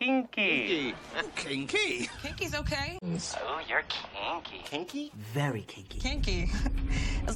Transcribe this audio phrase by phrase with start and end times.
[0.00, 0.94] kinky.
[1.36, 2.08] Kinky.
[2.22, 2.98] Kinky's okay.
[3.02, 4.62] Oh, you're kinky.
[4.64, 5.12] Kinky?
[5.34, 5.98] Very kinky.
[5.98, 6.50] Kinky.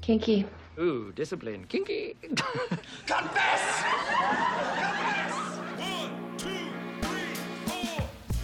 [0.01, 0.47] Kinky.
[0.79, 1.67] Ooh, discipline.
[1.69, 2.17] Kinky.
[2.25, 2.81] Confess!
[3.07, 3.85] Confess!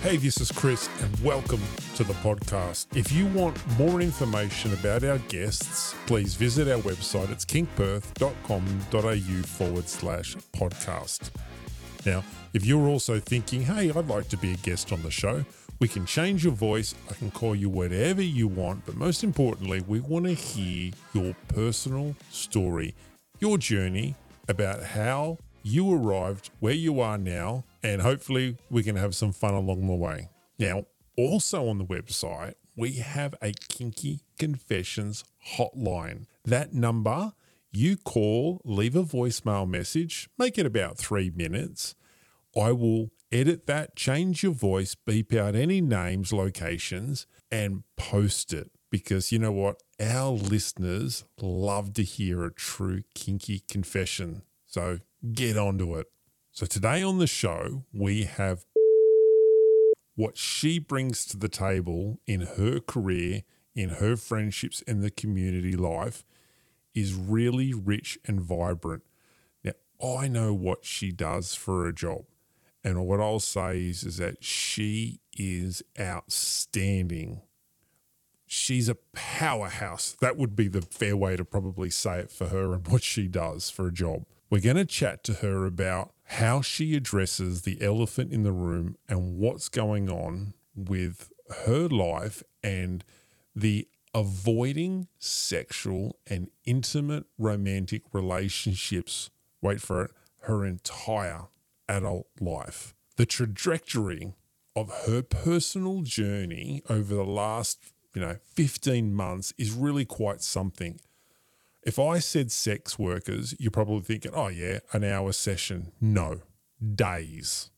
[0.03, 1.61] Hey, this is Chris, and welcome
[1.95, 2.95] to the podcast.
[2.95, 7.31] If you want more information about our guests, please visit our website.
[7.31, 11.31] It's kinkperth.com.au forward slash podcast.
[12.07, 12.23] Now,
[12.53, 15.45] if you're also thinking, hey, I'd like to be a guest on the show,
[15.81, 16.95] we can change your voice.
[17.09, 18.85] I can call you whatever you want.
[18.85, 22.95] But most importantly, we want to hear your personal story,
[23.39, 24.15] your journey
[24.49, 29.55] about how you arrived where you are now, and hopefully we can have some fun
[29.55, 30.29] along the way.
[30.59, 30.85] Now,
[31.17, 35.25] also on the website, we have a Kinky Confessions
[35.57, 36.27] hotline.
[36.45, 37.33] That number
[37.73, 41.95] you call, leave a voicemail message, make it about three minutes.
[42.57, 48.71] I will edit that, change your voice, beep out any names, locations, and post it.
[48.91, 49.83] Because you know what?
[50.01, 54.43] Our listeners love to hear a true kinky confession.
[54.67, 54.99] So
[55.33, 56.09] get onto it.
[56.51, 58.65] So today on the show, we have
[60.17, 63.43] what she brings to the table in her career,
[63.75, 66.25] in her friendships, in the community life
[66.95, 69.03] is really rich and vibrant.
[69.63, 69.73] Now,
[70.05, 72.25] I know what she does for a job.
[72.83, 77.43] And what I'll say is, is that she is outstanding.
[78.47, 80.17] She's a powerhouse.
[80.21, 83.29] That would be the fair way to probably say it for her and what she
[83.29, 84.25] does for a job.
[84.49, 88.97] We're going to chat to her about how she addresses the elephant in the room
[89.09, 91.31] and what's going on with
[91.65, 93.05] her life and
[93.55, 100.11] the avoiding sexual and intimate romantic relationships, wait for it,
[100.45, 101.47] her entire
[101.91, 102.95] adult life.
[103.17, 104.35] The trajectory
[104.77, 111.01] of her personal journey over the last, you know, 15 months is really quite something.
[111.83, 115.93] If I said sex workers, you're probably thinking, oh, yeah, an hour session.
[116.01, 116.43] No,
[116.95, 117.71] days.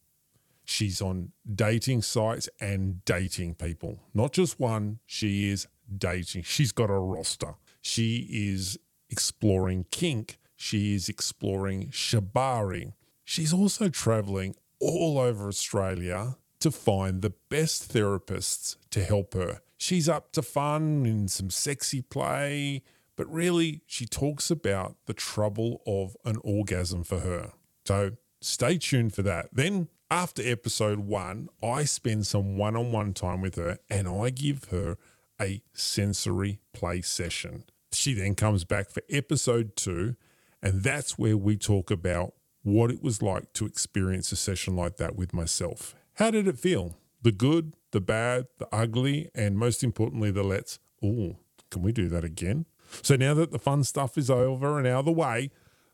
[0.65, 4.00] She's on dating sites and dating people.
[4.15, 6.43] Not just one, she is dating.
[6.43, 7.55] She's got a roster.
[7.81, 8.79] She is
[9.11, 10.39] exploring kink.
[10.56, 12.93] She is exploring shibari.
[13.25, 19.60] She's also traveling all over Australia to find the best therapists to help her.
[19.78, 22.82] She's up to fun in some sexy play,
[23.16, 27.53] but really, she talks about the trouble of an orgasm for her.
[27.84, 29.49] So stay tuned for that.
[29.53, 34.31] Then, after episode one, I spend some one on one time with her and I
[34.31, 34.99] give her
[35.41, 37.65] a sensory play session.
[37.93, 40.16] She then comes back for episode two,
[40.62, 44.97] and that's where we talk about what it was like to experience a session like
[44.97, 45.95] that with myself.
[46.15, 46.97] How did it feel?
[47.23, 51.37] The good, the bad, the ugly, and most importantly, the let's, oh,
[51.71, 52.67] can we do that again?
[53.03, 55.50] So now that the fun stuff is over and out of the way,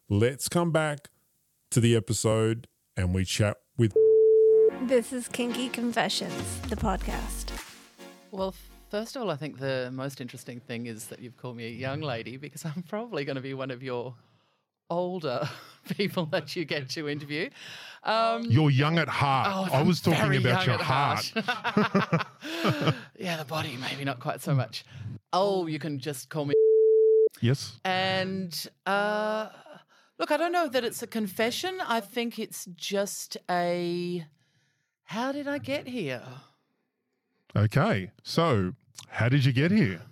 [0.08, 1.08] let's come back
[1.70, 3.94] to the episode and we chat with.
[4.82, 7.50] This is Kinky Confessions, the podcast.
[8.30, 8.54] Well,
[8.90, 11.70] first of all, I think the most interesting thing is that you've called me a
[11.70, 14.14] young lady because I'm probably going to be one of your
[14.90, 15.48] older
[15.96, 17.50] people that you get to interview.
[18.04, 19.70] Um, You're young at heart.
[19.72, 21.32] Oh, I was talking about your at heart.
[23.18, 24.84] yeah, the body, maybe not quite so much.
[25.32, 26.54] Oh, you can just call me.
[27.40, 27.78] Yes.
[27.84, 29.48] And uh,
[30.18, 31.78] look, I don't know that it's a confession.
[31.86, 34.24] I think it's just a.
[35.04, 36.22] How did I get here?
[37.56, 38.10] Okay.
[38.22, 38.74] So,
[39.08, 40.02] how did you get here?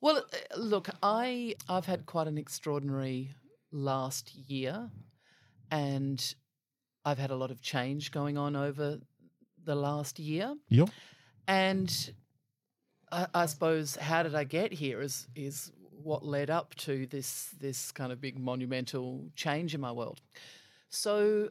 [0.00, 3.34] Well, uh, look, I I've had quite an extraordinary
[3.70, 4.90] last year,
[5.70, 6.34] and
[7.04, 8.98] I've had a lot of change going on over
[9.64, 10.54] the last year.
[10.68, 10.90] Yep.
[11.46, 12.12] And
[13.12, 15.72] I, I suppose how did I get here is is
[16.02, 20.20] what led up to this this kind of big monumental change in my world.
[20.88, 21.50] So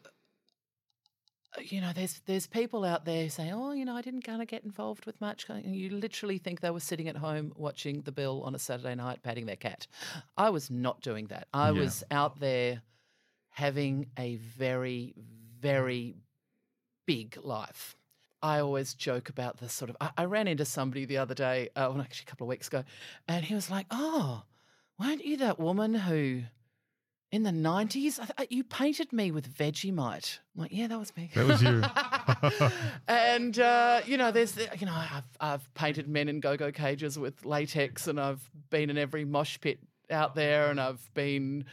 [1.59, 4.47] you know, there's there's people out there saying, "Oh, you know, I didn't kind of
[4.47, 8.11] get involved with much." And you literally think they were sitting at home watching The
[8.11, 9.87] Bill on a Saturday night, patting their cat.
[10.37, 11.47] I was not doing that.
[11.53, 11.79] I Yeah.
[11.81, 12.81] was out there
[13.49, 15.15] having a very,
[15.59, 16.15] very
[17.05, 17.95] big life.
[18.41, 19.97] I always joke about this sort of.
[19.99, 22.67] I, I ran into somebody the other day, uh, well, actually a couple of weeks
[22.67, 22.83] ago,
[23.27, 24.43] and he was like, "Oh,
[24.99, 26.43] weren't you that woman who,
[27.31, 31.47] in the nineties, you painted me with Vegemite?" I'm like, "Yeah, that was me." That
[31.47, 31.83] was you.
[33.07, 37.45] and uh, you know, there's you know, I've I've painted men in go-go cages with
[37.45, 39.79] latex, and I've been in every mosh pit
[40.11, 41.65] out there, and I've been,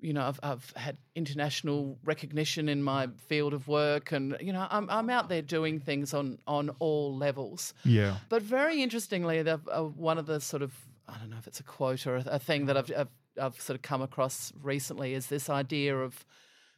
[0.00, 4.66] you know, I've, I've had international recognition in my field of work, and you know,
[4.70, 7.74] I'm I'm out there doing things on on all levels.
[7.84, 8.16] Yeah.
[8.28, 10.72] But very interestingly, the, uh, one of the sort of
[11.08, 13.08] I don't know if it's a quote or a, a thing that I've, I've
[13.40, 16.24] I've sort of come across recently is this idea of,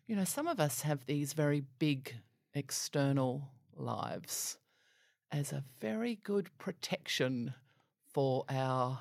[0.06, 2.14] you know, some of us have these very big
[2.55, 4.58] external lives
[5.31, 7.55] as a very good protection
[8.12, 9.00] for our.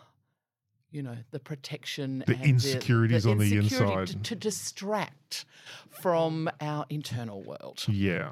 [0.89, 4.23] You know the protection, The insecurities on the insecurity inside.
[4.23, 5.43] to, to distract
[5.89, 7.83] from our internal world.
[7.89, 8.31] Yeah.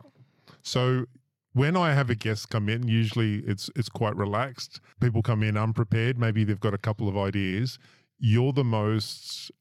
[0.63, 1.05] So
[1.51, 4.79] when I have a guest come in, usually it's it's quite relaxed.
[5.01, 6.17] People come in unprepared.
[6.17, 7.77] Maybe they've got a couple of ideas.
[8.17, 9.51] You're the most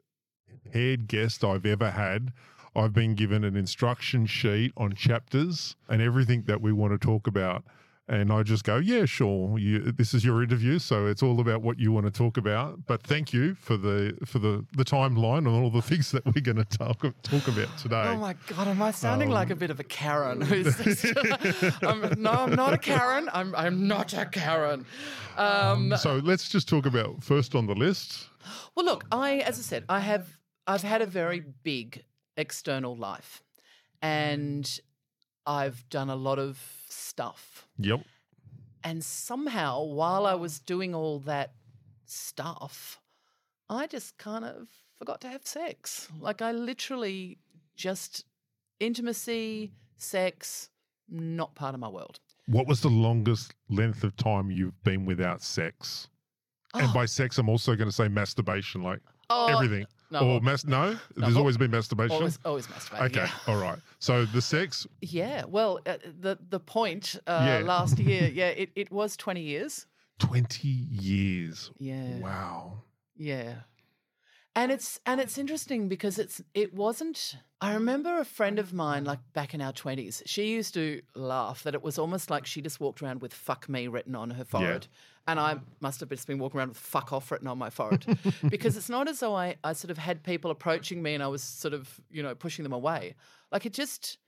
[0.48, 2.32] prepared guest I've ever had.
[2.76, 7.26] I've been given an instruction sheet on chapters and everything that we want to talk
[7.26, 7.64] about.
[8.06, 9.58] And I just go, yeah, sure.
[9.58, 12.84] You, this is your interview, so it's all about what you want to talk about.
[12.86, 16.42] But thank you for the for the the timeline and all the things that we're
[16.42, 18.04] going to talk talk about today.
[18.08, 20.42] Oh my god, am I sounding like Um, a bit of a Karen?
[21.82, 23.30] I'm, no, I'm not a Karen.
[23.32, 24.84] I'm I'm not a Karen.
[25.38, 28.28] Um, So let's just talk about first on the list.
[28.74, 30.26] well, look, I as I said, I have
[30.66, 32.04] I've had a very big
[32.36, 33.42] external life,
[34.02, 34.78] and
[35.46, 36.58] I've done a lot of
[36.94, 37.66] stuff.
[37.78, 38.00] Yep.
[38.82, 41.52] And somehow, while I was doing all that
[42.06, 43.00] stuff,
[43.68, 44.68] I just kind of
[44.98, 46.08] forgot to have sex.
[46.20, 47.38] Like, I literally
[47.76, 48.24] just
[48.80, 50.68] intimacy, sex,
[51.08, 52.20] not part of my world.
[52.46, 56.08] What was the longest length of time you've been without sex?
[56.74, 56.92] And Oh.
[56.92, 59.00] by sex, I'm also going to say masturbation, like
[59.30, 59.86] Oh, everything.
[60.14, 60.28] No.
[60.28, 62.16] or mas- no, there's always been masturbation.
[62.16, 63.02] Always, always masturbate.
[63.06, 63.30] okay, Yeah.
[63.54, 63.78] all right.
[63.98, 67.58] So the sex, Yeah, Well, uh, the the point uh, Yeah.
[67.74, 69.86] last year, yeah, it, it was twenty years.
[70.20, 71.70] 20 years.
[71.78, 72.18] Yeah.
[72.20, 72.82] Wow.
[73.16, 73.54] Yeah.
[74.56, 79.04] And it's and it's interesting because it's it wasn't I remember a friend of mine
[79.04, 82.60] like back in our 20s she used to laugh that it was almost like she
[82.62, 84.86] just walked around with fuck me written on her forehead
[85.26, 88.04] and I must have just been walking around with fuck off written on my forehead
[88.48, 91.28] because it's not as though I I sort of had people approaching me and I
[91.28, 93.14] was sort of you know pushing them away
[93.52, 94.18] like it just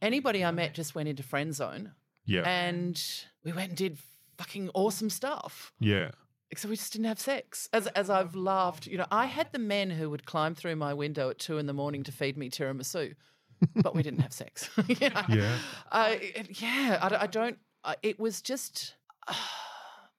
[0.00, 1.92] anybody I met just went into friend zone
[2.26, 2.42] Yeah.
[2.48, 3.02] and
[3.44, 3.98] we went and did
[4.38, 6.10] fucking awesome stuff yeah.
[6.56, 7.68] so we just didn't have sex.
[7.72, 10.94] As as I've laughed, you know, I had the men who would climb through my
[10.94, 13.14] window at two in the morning to feed me tiramisu,
[13.82, 14.70] but we didn't have sex.
[14.88, 15.22] you know?
[15.28, 15.58] Yeah.
[15.92, 17.58] I, it- yeah, I, don't- I don't.
[17.84, 18.94] I, it was just,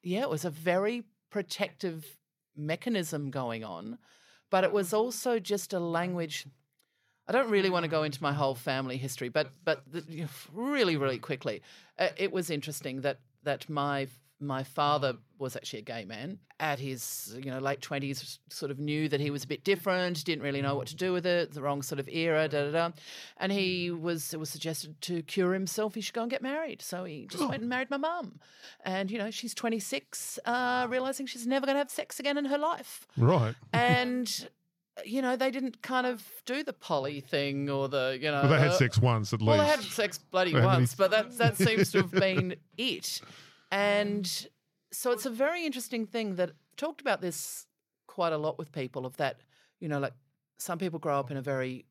[0.04, 2.18] yeah, it was a very protective
[2.56, 3.98] mechanism going on,
[4.50, 6.46] but it was also just a language.
[7.28, 10.98] I don't really want to go into my whole family history, but but the, really,
[10.98, 11.62] really quickly,
[11.98, 14.08] uh, it was interesting that that my
[14.42, 18.40] my father was actually a gay man at his you know late twenties.
[18.50, 21.12] Sort of knew that he was a bit different, didn't really know what to do
[21.14, 22.92] with it, the wrong sort of era, da da da.
[23.38, 26.82] And he was it was suggested to cure himself, he should go and get married.
[26.82, 28.40] So he just went and married my mum,
[28.86, 32.38] and you know she's twenty six, uh, realizing she's never going to have sex again
[32.38, 33.56] in her life Right.
[33.74, 34.50] and
[35.06, 38.48] you know they didn't kind of do the poly thing or the you know But
[38.50, 39.48] they had uh, sex once at least.
[39.48, 43.22] well they had sex bloody once but that that seems to have been it
[43.72, 44.48] and mm.
[44.92, 47.66] so it's a very interesting thing that I've talked about this
[48.08, 49.42] quite a lot with people of that
[49.80, 50.14] you know like
[50.58, 51.86] some people grow up in a very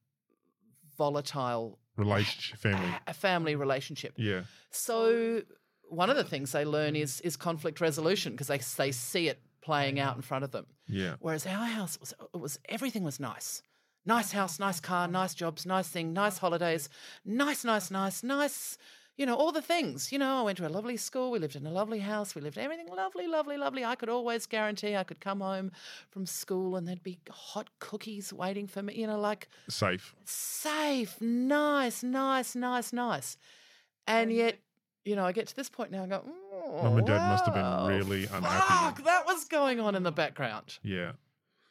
[0.97, 2.93] volatile Relationship, family.
[3.07, 4.43] a family relationship Yeah.
[4.71, 5.43] so
[5.89, 9.41] one of the things they learn is is conflict resolution because they they see it
[9.63, 11.15] playing out in front of them Yeah.
[11.21, 13.63] Whereas our house was it was everything was nice.
[14.07, 16.89] Nice house, nice car, nice jobs, nice thing, nice holidays,
[17.27, 18.79] nice, nice, nice, nice,
[19.19, 20.11] you know, all the things.
[20.13, 22.41] You know, I went to a lovely school, we lived in a lovely house, we
[22.41, 23.85] lived everything lovely, lovely, lovely.
[23.85, 25.73] I could always guarantee I could come home
[26.09, 30.15] from school and there'd be hot cookies waiting for me, you know, like Safe.
[30.25, 33.37] safe, nice, nice, nice, nice.
[34.07, 34.59] And yet,
[35.05, 36.23] you know, I get to this point now and go,
[36.53, 40.05] oh, Mum and Dad must have been really unhappy." Fuck, that was going on in
[40.05, 40.79] the background.
[40.83, 41.13] Yeah.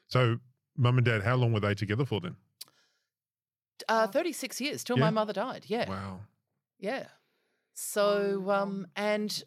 [0.08, 0.40] So,
[0.76, 2.36] mum and dad, how long were they together for then?
[3.90, 5.04] Uh, 36 years till Yeah.
[5.06, 5.66] my mother died.
[5.68, 5.90] Yeah.
[5.90, 6.20] Wow.
[6.80, 7.08] Yeah.
[7.80, 9.44] So, um, and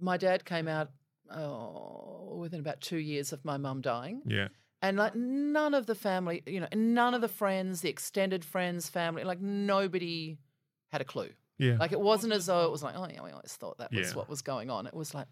[0.00, 0.90] my dad came out
[1.30, 4.22] oh, within about two years of my mum dying.
[4.26, 4.48] Yeah.
[4.82, 8.88] And like none of the family, you know, none of the friends, the extended friends,
[8.88, 10.38] family, like nobody
[10.90, 11.28] had a clue.
[11.58, 11.76] Yeah.
[11.78, 14.08] Like it wasn't as though it was like, oh yeah, we always thought that was
[14.10, 14.16] Yeah.
[14.16, 14.88] what was going on.
[14.88, 15.28] It was like,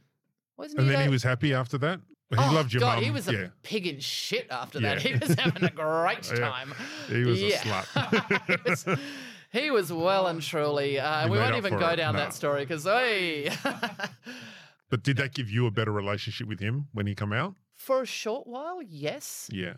[0.57, 0.95] wasn't and he?
[0.95, 2.01] then he was happy after that?
[2.31, 3.05] He Oh, loved your God, mum.
[3.05, 3.47] He was a yeah.
[3.65, 5.05] pig in shit after that.
[5.05, 5.17] Yeah.
[5.17, 6.73] He was having a great time.
[7.09, 8.65] He was a slut.
[8.65, 8.87] was,
[9.53, 10.99] he was well and truly.
[10.99, 11.97] Uh, we won't even go it.
[11.97, 12.21] down No.
[12.21, 13.51] that story because, hey,
[14.91, 17.55] But did that give you a better relationship with him when he come out?
[17.77, 19.49] for a short while, yes.
[19.51, 19.75] Yeah.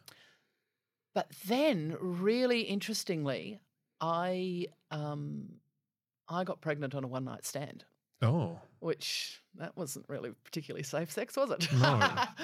[1.14, 3.60] But then, really interestingly,
[4.00, 5.50] I um,
[6.28, 7.84] I got pregnant on a one night stand,
[8.20, 11.68] Oh, which that wasn't really particularly safe sex, was it?
[11.74, 12.00] No.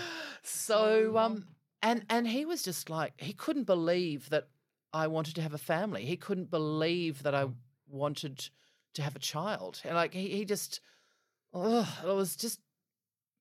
[0.45, 1.47] so um,
[1.83, 4.49] and and he was just like he couldn't believe that
[4.99, 6.05] I wanted to have a family.
[6.05, 7.47] He couldn't believe that I
[7.89, 8.49] wanted
[8.95, 9.81] to have a child.
[9.85, 10.81] And like he, he just,
[11.55, 12.61] oh, it was just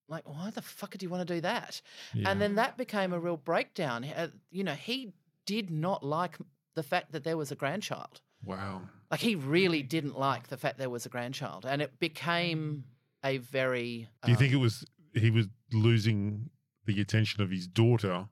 [0.07, 1.81] like, why the fuck did you want to do that?
[2.13, 2.29] yeah.
[2.29, 4.03] And then that became a real breakdown.
[4.05, 5.13] Uh, You know, he
[5.45, 6.37] did not like
[6.75, 8.21] the fact that there was a grandchild.
[8.43, 8.81] wow.
[9.09, 12.83] Like he really didn't like the fact there was a grandchild, and it became
[13.23, 14.09] a very.
[14.25, 16.49] Do you think um, it was he was losing
[16.85, 18.27] the attention of his daughter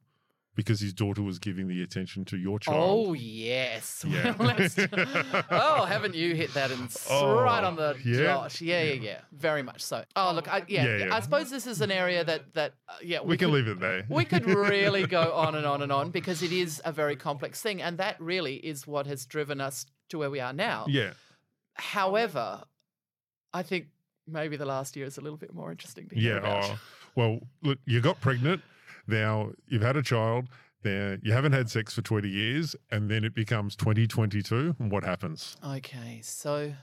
[0.55, 3.07] because his daughter was giving the attention to your child?
[3.07, 4.03] Oh yes.
[4.15, 4.33] Yeah.
[4.37, 4.55] Well,
[5.51, 8.23] oh, haven't you hit that and Oh, right on the yeah?
[8.23, 8.61] dot?
[8.61, 9.17] Yeah, yeah, yeah.
[9.33, 10.03] Very much so.
[10.15, 11.15] Oh, look, I, yeah, Yeah, yeah.
[11.15, 13.79] I suppose this is an area that that uh, yeah we, can could, leave it
[13.79, 14.05] there.
[14.09, 17.61] We could really go on and on and on because it is a very complex
[17.61, 20.85] thing, and that really is what has driven us to where we are now.
[20.87, 21.11] yeah.
[21.77, 22.63] However,
[23.53, 23.87] I think
[24.27, 26.39] maybe the last year is a little bit more interesting to hear Yeah.
[26.39, 26.63] about.
[26.71, 26.79] Oh,
[27.15, 28.61] well, look, you got pregnant.
[29.07, 30.45] Now you've had a child.
[30.83, 34.75] there, you haven't had sex for 20 years, and then it becomes 2022.
[34.79, 36.73] And what happens Okay, so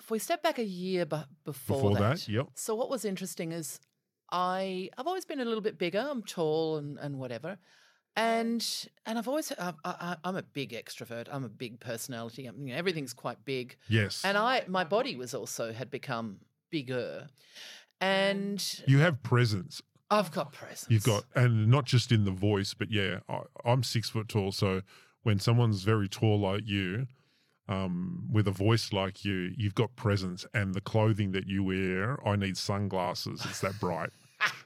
[0.00, 2.28] if we step back a year bu- before, before that, that?
[2.28, 2.46] Yep.
[2.54, 3.78] So what was interesting is
[4.32, 6.06] I I've always been a little bit bigger.
[6.10, 7.58] I'm tall and, and whatever,
[8.16, 8.64] and
[9.06, 11.26] and I've always I, I, I'm a big extrovert.
[11.30, 12.48] I'm a big personality.
[12.50, 14.22] Know, everything's quite big, Yes.
[14.24, 16.38] and I my body was also had become
[16.70, 17.26] bigger,
[18.00, 19.82] and you have presence.
[20.10, 20.86] I've got presence.
[20.88, 24.52] You've got, and not just in the voice, but yeah, I, I'm six foot tall.
[24.52, 24.82] So
[25.22, 27.06] when someone's very tall like you,
[27.70, 30.44] um, with a voice like you, you've got presence.
[30.52, 33.44] And the clothing that you wear, I need sunglasses.
[33.48, 34.10] It's that bright.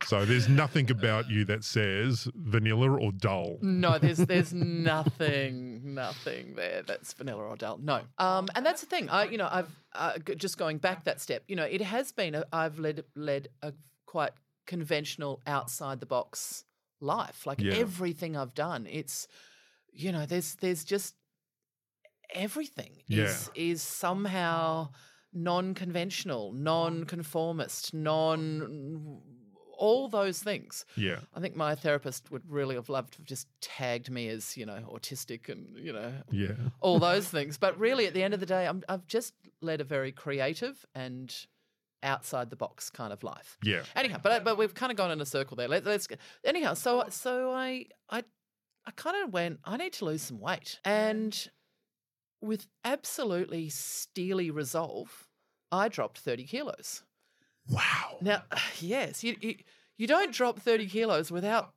[0.06, 3.58] so there's nothing about you that says vanilla or dull.
[3.60, 7.78] No, there's there's nothing, nothing there that's vanilla or dull.
[7.82, 9.10] No, um, and that's the thing.
[9.10, 11.42] I, you know, I've uh, just going back that step.
[11.48, 12.36] You know, it has been.
[12.36, 13.74] A, I've led led a
[14.06, 14.32] quite
[14.66, 16.64] conventional, outside the box
[17.00, 17.46] life.
[17.46, 17.74] Like Yeah.
[17.74, 19.28] everything I've done, it's,
[19.92, 21.14] you know, there's there's just
[22.30, 23.24] everything Yeah.
[23.24, 24.90] is is somehow
[25.32, 29.20] non-conventional, non-conformist, non
[29.76, 30.84] all those things.
[30.96, 31.18] Yeah.
[31.34, 34.64] I think my therapist would really have loved to have just tagged me as, you
[34.64, 36.54] know, autistic and, you know, Yeah.
[36.80, 37.58] all those things.
[37.58, 40.86] But really, at the end of the day, I'm, I've just led a very creative
[40.94, 41.34] and
[42.04, 43.58] outside the box kind of life.
[43.62, 43.82] Yeah.
[43.96, 45.68] Anyhow, but but we've kind of gone in a circle there.
[45.68, 46.16] Let, let's go.
[46.44, 46.74] anyhow.
[46.74, 48.22] So so I I
[48.86, 49.60] I kind of went.
[49.64, 51.48] I need to lose some weight, and
[52.40, 55.26] with absolutely steely resolve,
[55.72, 57.02] I dropped thirty kilos.
[57.68, 58.18] Wow.
[58.20, 58.42] Now,
[58.80, 59.56] yes, you, you
[59.96, 61.72] you don't drop thirty kilos without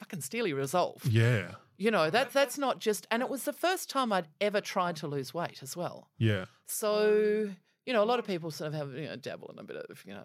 [0.00, 1.04] fucking steely resolve.
[1.08, 1.52] Yeah.
[1.76, 3.06] You know that that's not just.
[3.10, 6.10] And it was the first time I'd ever tried to lose weight as well.
[6.18, 6.44] Yeah.
[6.66, 7.50] So
[7.86, 9.76] you know, a lot of people sort of have you know dabble in a bit
[9.76, 10.22] of you know.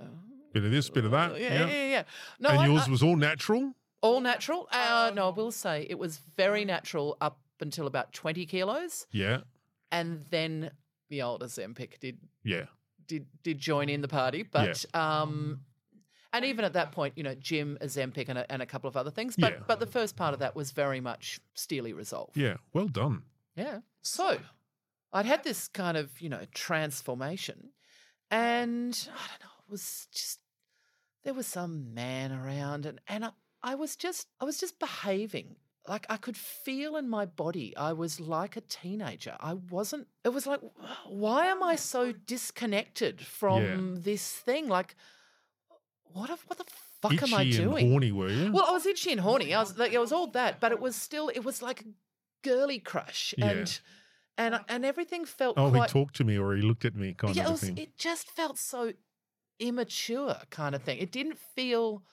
[0.53, 1.39] Bit of this, bit of that.
[1.39, 1.89] Yeah, yeah, yeah.
[1.89, 2.03] yeah.
[2.39, 3.73] No, and I- yours I- was all natural?
[4.01, 4.67] all natural.
[4.71, 9.41] Uh, no, I will say it was very natural up until about twenty kilos, Yeah.
[9.91, 10.71] and then
[11.09, 12.65] the old Ozempic did Yeah.
[13.07, 14.43] did did join in the party.
[14.43, 15.61] But um,
[16.33, 18.95] and even at that point, you know, gym, Ozempic, and a, and a couple of
[18.97, 19.35] other things.
[19.37, 19.59] But Yeah.
[19.67, 22.31] but the first part of that was very much steely resolve.
[22.35, 22.57] Yeah.
[22.73, 23.23] Well done.
[23.55, 23.79] Yeah.
[24.03, 24.39] So
[25.15, 27.69] I'd had this kind of, you know, transformation.
[28.29, 30.39] And I don't know, it was just
[31.23, 33.29] there was some man around and, and I,
[33.63, 35.55] I was just I was just behaving.
[35.87, 39.35] Like I could feel in my body I was like a teenager.
[39.39, 40.59] I wasn't it was like
[41.07, 44.67] why am I so disconnected from this thing?
[44.67, 44.95] Like
[46.03, 46.65] what if, what the
[47.01, 47.89] fuck Itchy am I and doing?
[47.91, 48.51] horny, were you?
[48.51, 49.53] Well, I was itchy and horny.
[49.53, 51.85] I was like, it was all that, but it was still, it was like a
[52.41, 53.49] girly crush, Yeah.
[53.49, 53.79] and
[54.37, 55.89] and and everything felt oh, quite.
[55.89, 57.77] he talked to me or he looked at me kind yeah, of it, was, thing.
[57.77, 58.93] it just felt so
[59.59, 60.97] immature, kind of thing.
[60.99, 62.03] It didn't feel,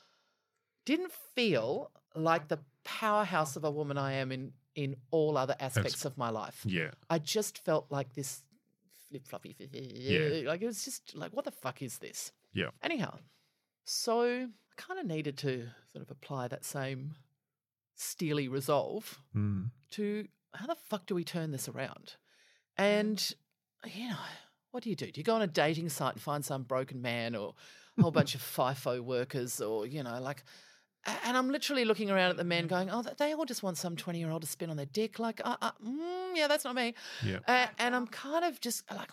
[0.85, 6.05] didn't feel like the powerhouse of a woman I am in in all other aspects
[6.07, 6.63] of my life.
[6.65, 6.91] yeah.
[7.11, 8.43] I just felt like this
[9.09, 9.55] flip floppy.
[9.73, 10.49] Yeah.
[10.49, 12.33] Like it was just like, what the fuck is this?
[12.55, 12.71] Yeah.
[12.83, 13.19] Anyhow,
[13.85, 17.17] so I kind of needed to sort of apply that same
[17.97, 19.71] steely resolve Mm.
[19.91, 22.15] to how the fuck do we turn this around?
[22.77, 23.35] And,
[23.95, 24.17] you know,
[24.71, 25.07] what do you do?
[25.11, 27.55] Do you go on a dating site and find some broken man or
[27.99, 30.43] a whole bunch of FIFO workers or, you know, like,
[31.25, 33.97] and I'm literally looking around at the men going, oh, they all just want some
[33.97, 35.19] 20 year old to spin on their dick.
[35.19, 36.95] Like, uh, uh, mm, yeah, that's not me.
[37.25, 37.41] Yeah.
[37.49, 39.11] Uh, and I'm kind of just like,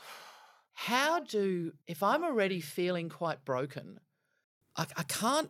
[0.73, 3.99] how do, if I'm already feeling quite broken,
[4.77, 5.49] I, I can't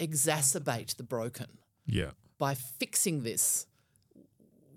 [0.00, 2.10] exacerbate the broken Yeah.
[2.38, 3.66] by fixing this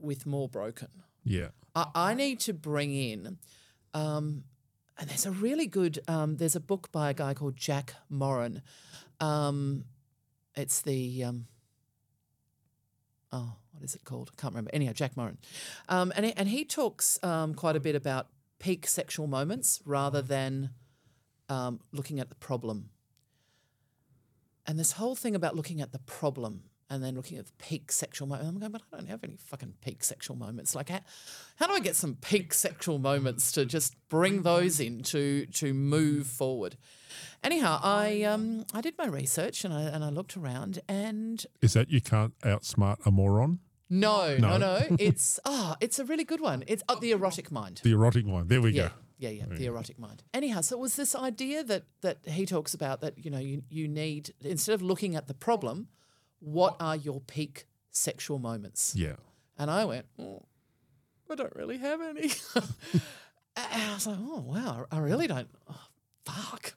[0.02, 0.90] with more broken.
[1.24, 1.50] Yeah.
[1.76, 3.38] I, I need to bring in,
[3.94, 4.44] um,
[4.98, 6.00] and there's a really good.
[6.08, 8.62] Um, there's a book by a guy called Jack Morin.
[9.20, 9.86] Um,
[10.56, 11.48] it's the um,
[13.32, 14.32] oh, what is it called?
[14.34, 14.72] I can't remember.
[14.74, 15.38] Anyhow, Jack Morin,
[15.88, 18.28] um, and he, and he talks um, quite a bit about
[18.60, 20.72] peak sexual moments rather than
[21.50, 22.90] um, looking at the problem.
[24.68, 27.92] And this whole thing about looking at the problem and then looking at the peak
[27.92, 30.76] sexual moment, I'm going, but I don't have any fucking peak sexual moments.
[30.76, 31.00] Like, how,
[31.56, 35.74] how do I get some peak sexual moments to just bring those in to to
[35.74, 36.76] move forward?
[37.44, 41.74] Anyhow, I um I did my research and I and I looked around and Is
[41.74, 43.60] that you can't outsmart a moron?
[43.90, 44.58] no, no, No.
[44.58, 46.64] no, it's ah, it's a really good one.
[46.68, 47.82] It's oh, the erotic mind.
[47.84, 48.50] The erotic mind.
[48.50, 48.94] There we Yeah, go.
[49.18, 50.24] yeah, yeah, the erotic mind.
[50.34, 53.64] Anyhow, so it was this idea that that he talks about that you know you
[53.70, 55.88] you need instead of looking at the problem,
[56.42, 58.94] what are your peak sexual moments?
[58.96, 59.16] Yeah.
[59.58, 60.44] And I went, oh,
[61.30, 62.32] I don't really have any.
[62.56, 62.62] and
[63.56, 65.50] I was like, oh wow, I really don't.
[65.70, 65.88] Oh,
[66.26, 66.74] fuck.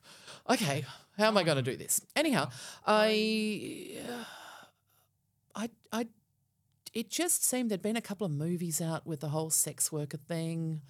[0.49, 0.85] Okay,
[1.17, 2.01] how am I going to do this?
[2.15, 2.49] Anyhow,
[2.85, 4.23] I, uh,
[5.55, 6.07] I, I,
[6.93, 10.17] it just seemed there'd been a couple of movies out with the whole sex worker
[10.17, 10.81] thing.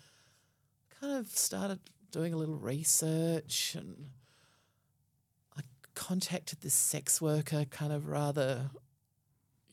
[1.00, 1.79] Kind of started
[2.12, 4.10] doing a little research and
[5.96, 8.70] contacted this sex worker kind of rather,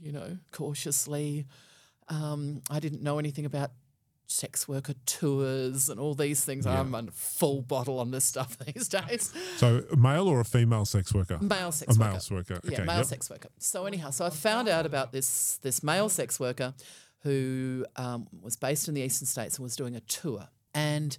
[0.00, 1.46] you know, cautiously.
[2.08, 3.70] Um, I didn't know anything about
[4.26, 6.66] sex worker tours and all these things.
[6.66, 9.32] I'm on a full bottle on this stuff these days.
[9.56, 11.38] So a male or a female sex worker?
[11.40, 12.10] Male sex a worker.
[12.12, 12.60] male sex worker.
[12.64, 12.84] Yeah, Okay.
[12.84, 13.06] male yep.
[13.06, 13.48] sex worker.
[13.58, 16.74] So anyhow, so I found out about this this male sex worker
[17.20, 20.48] who um, was based in the eastern states and was doing a tour.
[20.74, 21.16] And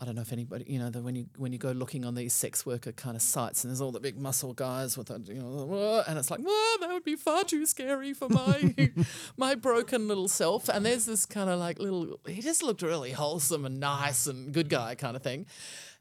[0.00, 2.14] I don't know if anybody, you know, that when you when you go looking on
[2.14, 5.20] these sex worker kind of sites, and there's all the big muscle guys with, the,
[5.30, 8.74] you know, and it's like, whoa, that would be far too scary for my
[9.36, 10.70] my broken little self.
[10.70, 14.54] And there's this kind of like little, he just looked really wholesome and nice and
[14.54, 15.44] good guy kind of thing.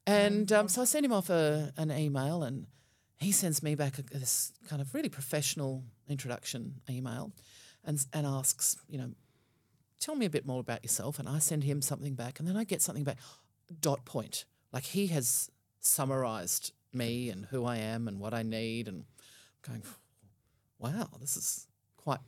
[0.08, 2.68] And um, so I sent him off a, an email, and
[3.20, 7.34] he sends me back a, this kind of really professional introduction email,
[7.84, 9.12] and and asks, you know,
[10.00, 11.20] tell me a bit more about yourself.
[11.20, 13.18] And I send him something back, and then I get something back,
[13.82, 14.46] dot point.
[14.72, 19.06] Like he has summarized me and who I am and what I need, and
[19.68, 19.84] going,
[20.78, 22.20] wow, this is quite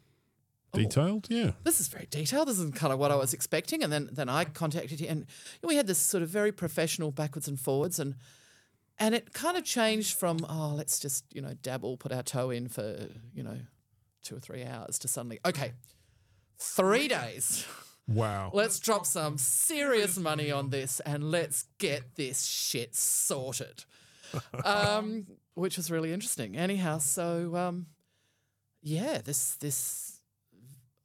[0.74, 1.28] oh, Detailed?
[1.30, 1.52] Yeah.
[1.64, 2.48] this is very detailed.
[2.48, 3.84] This isn't kind of what I was expecting.
[3.84, 5.26] And then then I contacted him, and
[5.64, 8.16] we had this sort of very professional backwards and forwards, and
[9.00, 12.50] and it kind of changed from oh let's just you know dabble, put our toe
[12.50, 13.58] in for you know
[14.24, 15.74] two or three hours to suddenly okay,
[16.58, 17.66] three days.
[18.08, 18.52] Wow.
[18.54, 23.86] Let's drop some serious money on this and let's get this shit sorted.
[24.66, 26.56] um, which was really interesting.
[26.58, 27.88] Anyhow, so um,
[28.82, 30.22] yeah, this this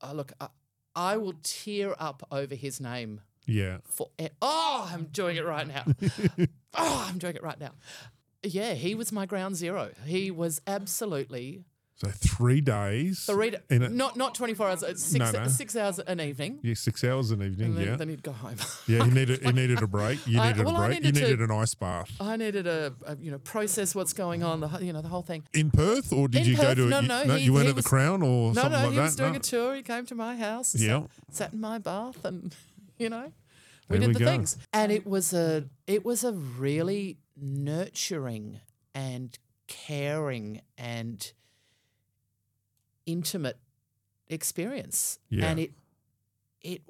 [0.00, 0.48] uh, look, I,
[0.94, 3.78] I will tear up over his name Yeah.
[3.85, 4.11] for.
[4.40, 5.85] Oh, I'm doing it right now.
[6.74, 7.72] oh, I'm doing it right now.
[8.42, 9.90] Yeah, he was my ground zero.
[10.04, 11.64] He was absolutely
[11.98, 13.24] So three days.
[13.24, 15.48] three, In a- not not 24 hours, it's six, No, no.
[15.48, 16.59] six hours an evening.
[16.62, 17.68] Yeah, six hours an evening.
[17.68, 17.96] And then, yeah.
[17.96, 18.56] then he'd go home.
[18.87, 20.18] yeah, he needed he needed a break.
[20.26, 21.04] You I- needed well, a I break.
[21.04, 22.11] You needed to- an ice bath.
[22.20, 25.22] I needed a, a you know process what's going on, the you know the whole
[25.22, 25.44] thing.
[25.54, 26.87] In Perth, or did In you go to?
[26.87, 28.96] no, you, no, he- you went at the Crown or No, something no, like he
[28.96, 29.02] that.
[29.02, 29.38] was doing no?
[29.38, 29.74] a tour.
[29.74, 31.00] He came to my house, Yeah.
[31.30, 32.54] sat, sat in my bath, and
[32.98, 33.32] you know
[33.88, 34.26] we There did we the go.
[34.26, 34.59] things.
[34.74, 38.61] And it was a it was a really nurturing
[38.94, 41.32] and caring and
[43.07, 43.57] intimate
[44.29, 45.19] experience.
[45.31, 45.47] Yeah.
[45.47, 45.73] And it
[46.62, 46.83] it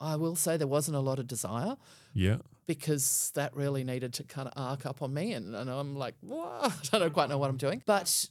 [0.00, 1.76] I will say there wasn't a lot of desire
[2.12, 2.36] Yeah.
[2.66, 6.14] because that really needed to kind of arc up on me, and, and I'm like,
[6.20, 6.58] "Whoa,
[6.92, 7.82] I don't quite know what I'm doing.
[7.86, 8.28] But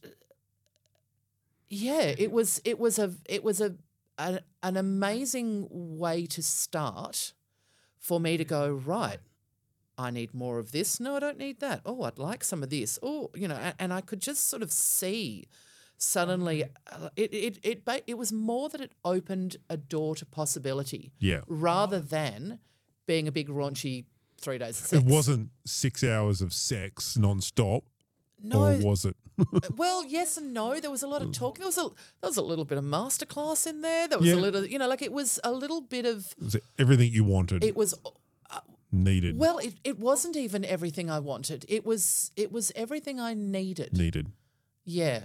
[1.69, 3.75] yeah, it was it was a it was a
[4.17, 7.33] an, an amazing way to start
[7.97, 9.19] for me to go right.
[9.97, 10.99] I need more of this.
[10.99, 11.81] No, I don't need that.
[11.85, 12.99] Oh, I'd like some of this.
[13.01, 15.47] Oh, you know, and, and I could just sort of see
[15.97, 21.11] suddenly uh, it it it it was more that it opened a door to possibility
[21.19, 21.41] Yeah.
[21.47, 22.59] rather than
[23.07, 24.05] being a big raunchy
[24.37, 24.91] three days.
[24.91, 27.83] Of It wasn't six hours of sex non-stop,
[28.41, 28.73] no.
[28.73, 29.15] or was it?
[29.75, 30.79] well, yes and no.
[30.79, 31.59] There was a lot of talking.
[31.61, 31.89] There was a
[32.21, 34.07] there was a little bit of masterclass in there.
[34.07, 34.35] There was Yeah.
[34.35, 37.23] a little, you know, like it was a little bit of Was it everything you
[37.23, 37.93] wanted, it was.
[38.91, 41.65] needed, Well, it, it wasn't even everything I wanted.
[41.67, 43.91] It was it was everything I needed.
[43.97, 44.31] needed?
[44.85, 45.21] Yeah,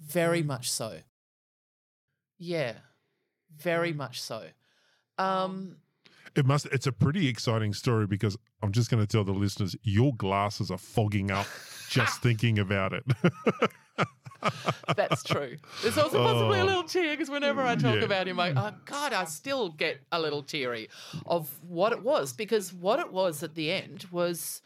[0.00, 0.46] very mm.
[0.46, 0.98] much so.
[2.38, 2.74] Yeah,
[3.56, 3.96] very mm.
[3.96, 4.46] much so.
[5.18, 5.76] Um, um,
[6.36, 6.66] It must.
[6.66, 10.70] It's a pretty exciting story because I'm just going to tell the listeners your glasses
[10.70, 11.46] are fogging up
[11.88, 13.04] just thinking about it.
[14.96, 15.56] That's true.
[15.82, 16.66] There's also possibly a Oh.
[16.66, 18.04] little tear because whenever I talk Yeah.
[18.04, 20.88] about him, I, oh, God, I still get a little teary
[21.26, 24.62] of what it was because what it was at the end was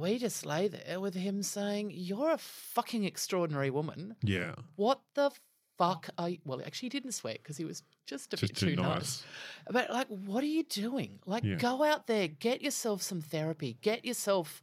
[0.00, 4.16] we just lay there with him saying, You're a fucking extraordinary woman.
[4.22, 4.54] Yeah.
[4.76, 5.30] What the
[5.76, 6.38] fuck are you?
[6.44, 8.94] Well, actually, he didn't sweat because he was just a Just bit too too, nice.
[8.94, 9.22] nice.
[9.70, 11.18] But, like, what are you doing?
[11.26, 11.56] Like, Yeah.
[11.56, 14.62] go out there, get yourself some therapy, get yourself,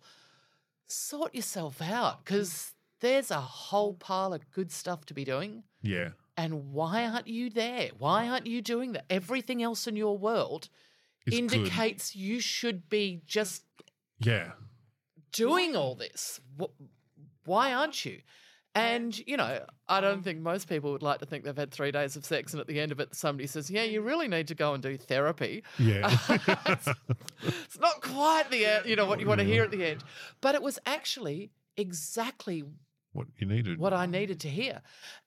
[0.87, 5.63] sort yourself out because there's a whole pile of good stuff to be doing.
[5.81, 6.09] Yeah.
[6.37, 7.89] And why aren't you there?
[7.97, 9.05] Why aren't you doing that?
[9.09, 10.69] Everything else in your world
[11.25, 11.53] It's good.
[11.53, 13.63] indicates you should be just
[14.19, 14.53] Yeah.
[15.35, 16.39] Doing all this.
[17.45, 18.21] Why aren't you?
[18.73, 21.91] And, you know, I don't think most people would like to think they've had three
[21.91, 24.49] days of sex and at the end of it, somebody says, Yeah, you really need
[24.49, 25.63] to go and do therapy.
[25.79, 26.15] Yeah.
[27.43, 30.03] It's not quite the, uh, you know, what you want to hear at the end.
[30.41, 32.63] But it was actually exactly
[33.13, 33.79] what you needed.
[33.79, 34.81] what I needed to hear.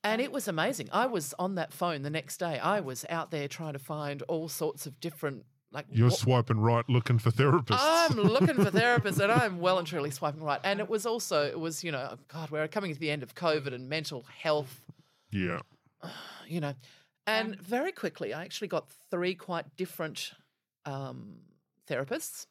[0.05, 0.89] And it was amazing.
[0.93, 2.59] I was on that phone the next day.
[2.59, 6.59] I was out there trying to find all sorts of different, like, You're what- swiping
[6.61, 7.79] right looking for therapists.
[7.81, 10.61] I'm looking for therapists and I'm well and truly swiping right.
[10.65, 13.35] And it was also, it was, you know, God, we're coming to the end of
[13.35, 14.83] COVID and mental health,
[15.31, 15.61] yeah.
[16.47, 16.75] you know.
[17.27, 20.33] And very quickly, I actually got three quite different
[20.87, 21.41] um,
[21.87, 22.47] therapists.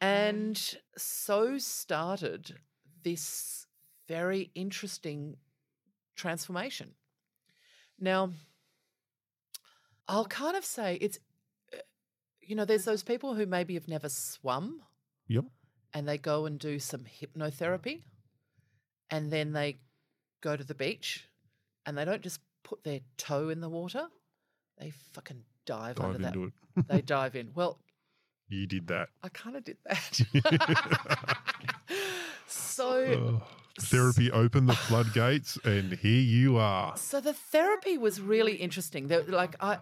[0.00, 0.58] And
[0.96, 2.54] so started
[3.02, 3.66] this
[4.06, 5.36] very interesting
[6.16, 6.92] transformation.
[8.00, 8.30] Now,
[10.06, 11.18] I'll kind of say it's,
[12.48, 14.82] you know, there's those people who maybe have never swum
[15.28, 15.44] Yep.
[15.94, 18.02] and they go and do some hypnotherapy
[19.10, 19.78] and then they
[20.40, 21.28] go to the beach
[21.86, 24.08] and they don't just put their toe in the water,
[24.78, 26.36] they fucking dive, Dive under that.
[26.36, 26.88] it.
[26.88, 27.50] They dive in.
[27.54, 27.78] Well,
[28.48, 29.08] You did that.
[29.22, 30.20] I kind of did that.
[32.46, 33.42] so, Oh,
[33.80, 36.96] therapy opened the floodgates, and here you are.
[36.96, 39.08] so the therapy was really interesting.
[39.08, 39.78] The- Like I,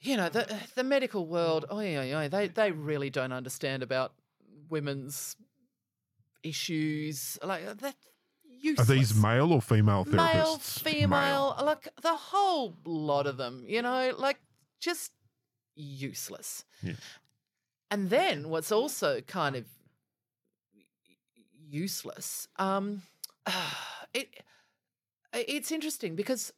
[0.00, 1.64] you know, the the medical world.
[1.70, 2.28] Oh yeah, yeah.
[2.28, 4.12] They they really don't understand about
[4.68, 5.36] women's
[6.42, 7.38] issues.
[7.42, 7.94] Like that.
[8.76, 10.34] Are these male or female therapists?
[10.34, 14.38] male, female, like the whole lot of them, you know, like
[14.80, 15.12] just
[15.76, 16.64] useless.
[16.82, 16.94] Yeah.
[17.88, 19.64] And then what's also kind of
[21.70, 23.02] useless, um,
[24.12, 24.28] it
[25.32, 26.52] it's interesting because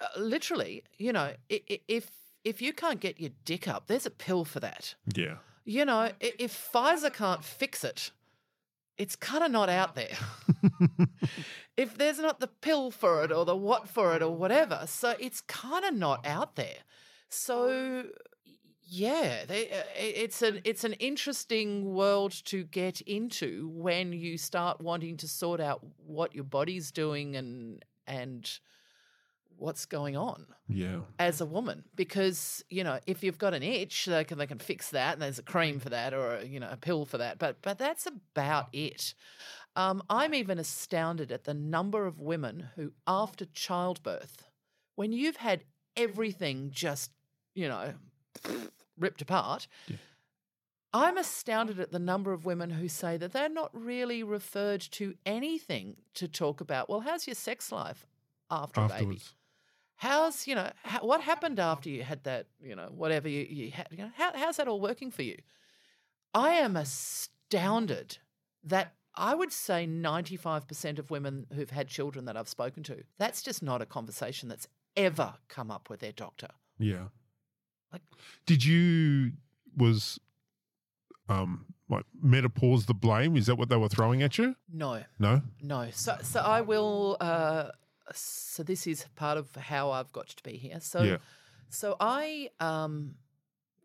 [0.00, 2.08] uh, literally, you know, if
[2.44, 4.94] if you can't get your dick up, there's a pill for that.
[5.14, 5.36] Yeah.
[5.64, 8.10] You know, i- if Pfizer can't fix it,
[8.98, 10.16] it's kind of not out there.
[11.76, 15.14] if there's not the pill for it or the what for it or whatever, so
[15.18, 16.78] it's kind of not out there.
[17.28, 18.04] So
[18.84, 24.80] yeah, they, uh, it's an it's an interesting world to get into when you start
[24.80, 28.58] wanting to sort out what your body's doing and and
[29.62, 31.00] what's going on Yeah.
[31.18, 34.58] as a woman because you know if you've got an itch they can they can
[34.58, 37.18] fix that and there's a cream for that or a, you know a pill for
[37.18, 39.14] that but but that's about it
[39.76, 44.44] um, i'm even astounded at the number of women who after childbirth
[44.96, 45.64] when you've had
[45.96, 47.10] everything just
[47.54, 47.94] you know
[48.98, 49.68] ripped apart
[50.94, 55.14] I'm astounded at the number of women who say that they're not really referred to
[55.24, 56.90] anything to talk about.
[56.90, 58.06] Well, how's your sex life
[58.50, 59.22] after a baby?
[60.02, 63.70] How's you know how, what happened after you had that you know whatever you you
[63.70, 65.36] had you know how, how's that all working for you?
[66.34, 68.18] I am astounded
[68.64, 72.82] that I would say ninety five percent of women who've had children that I've spoken
[72.84, 76.48] to that's just not a conversation that's ever come up with their doctor.
[76.80, 77.04] Yeah.
[77.92, 78.02] Like-
[78.44, 79.32] did you
[79.76, 80.18] was
[81.28, 83.36] um like menopause the blame?
[83.36, 84.56] Is that what they were throwing at you?
[84.72, 85.42] No, No.
[85.62, 85.90] no.
[85.92, 87.18] So so I will.
[87.20, 87.68] Uh,
[88.18, 90.80] so this is part of how I've got to be here.
[90.80, 91.16] So Yeah.
[91.68, 93.14] So I, um,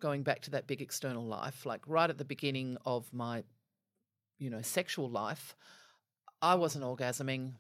[0.01, 3.43] going back to that big external life, like right at the beginning of my,
[4.37, 5.55] you know, sexual life,
[6.41, 7.53] I wasn't orgasming,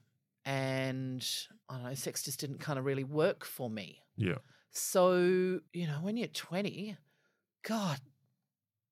[0.45, 1.25] and
[1.69, 3.99] I don't know, sex just didn't kind of really work for me.
[4.17, 4.39] Yeah.
[4.71, 6.97] So you know, when you're 20,
[7.63, 7.99] God,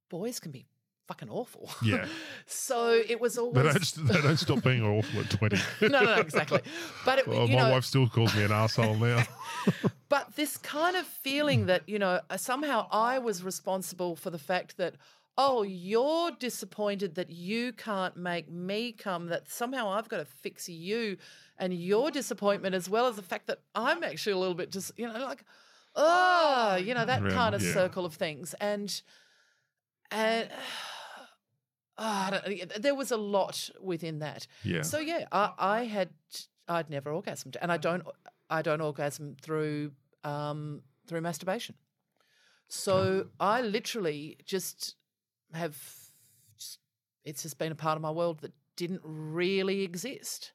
[0.09, 0.67] boys can be
[1.07, 1.69] fucking awful.
[1.83, 2.05] Yeah.
[2.45, 5.57] so it was They always don't, they don't stop being awful at 20.
[5.81, 6.61] no, no, no, exactly.
[7.05, 9.23] But it, Well, you my know, wife still calls me an asshole now.
[10.09, 14.39] But this kind of feeling that, you know, uh, somehow I was responsible for the
[14.39, 14.95] fact that,
[15.37, 20.69] oh, you're disappointed that you can't make me come, that somehow I've got to fix
[20.69, 21.17] you
[21.57, 24.91] and your disappointment, as well as the fact that I'm actually a little bit just,
[24.97, 25.43] you know, like,
[25.95, 27.73] oh, you know, that kind of yeah.
[27.73, 28.53] circle of things.
[28.61, 29.01] And,
[30.11, 30.49] and,
[31.97, 34.47] ah, I don't, there was a lot within that.
[34.63, 34.81] Yeah.
[34.81, 36.09] So yeah, I, I had
[36.67, 38.03] I'd never orgasmed, and I don't
[38.49, 39.91] I don't orgasm through
[40.23, 41.75] um, through masturbation.
[42.67, 44.95] So I literally just
[45.53, 45.77] have
[46.57, 46.79] just,
[47.23, 50.51] it's just been a part of my world that didn't really exist.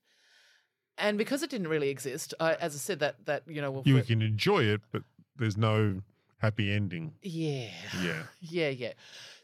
[0.98, 4.03] And because it didn't really exist, I, as I said, that that you know, you
[4.03, 5.03] can enjoy it, but
[5.37, 6.03] there's no
[6.38, 7.12] happy ending.
[7.22, 7.68] yeah,
[8.03, 8.22] Yeah.
[8.40, 8.92] yeah, yeah.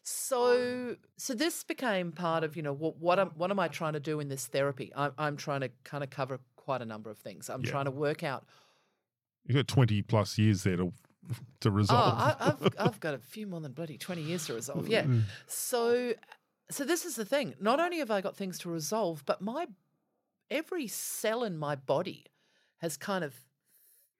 [0.08, 3.94] So, so this became part of you know what what am what am I trying
[3.94, 4.92] to do in this therapy?
[4.94, 7.50] I'm I'm trying to kind of cover quite a number of things.
[7.50, 7.72] I'm Yeah.
[7.72, 8.44] trying to work out.
[9.44, 10.92] You've got 20 plus years there to
[11.60, 12.14] to Oh, resolve.
[12.18, 14.86] I, I've I've got a few more than bloody twenty years to resolve.
[14.88, 15.02] Yeah.
[15.02, 15.22] Mm.
[15.48, 16.14] So,
[16.70, 17.54] so this is the thing.
[17.60, 19.66] Not only have I got things to resolve, but my
[20.52, 22.26] every cell in my body
[22.78, 23.34] has kind of,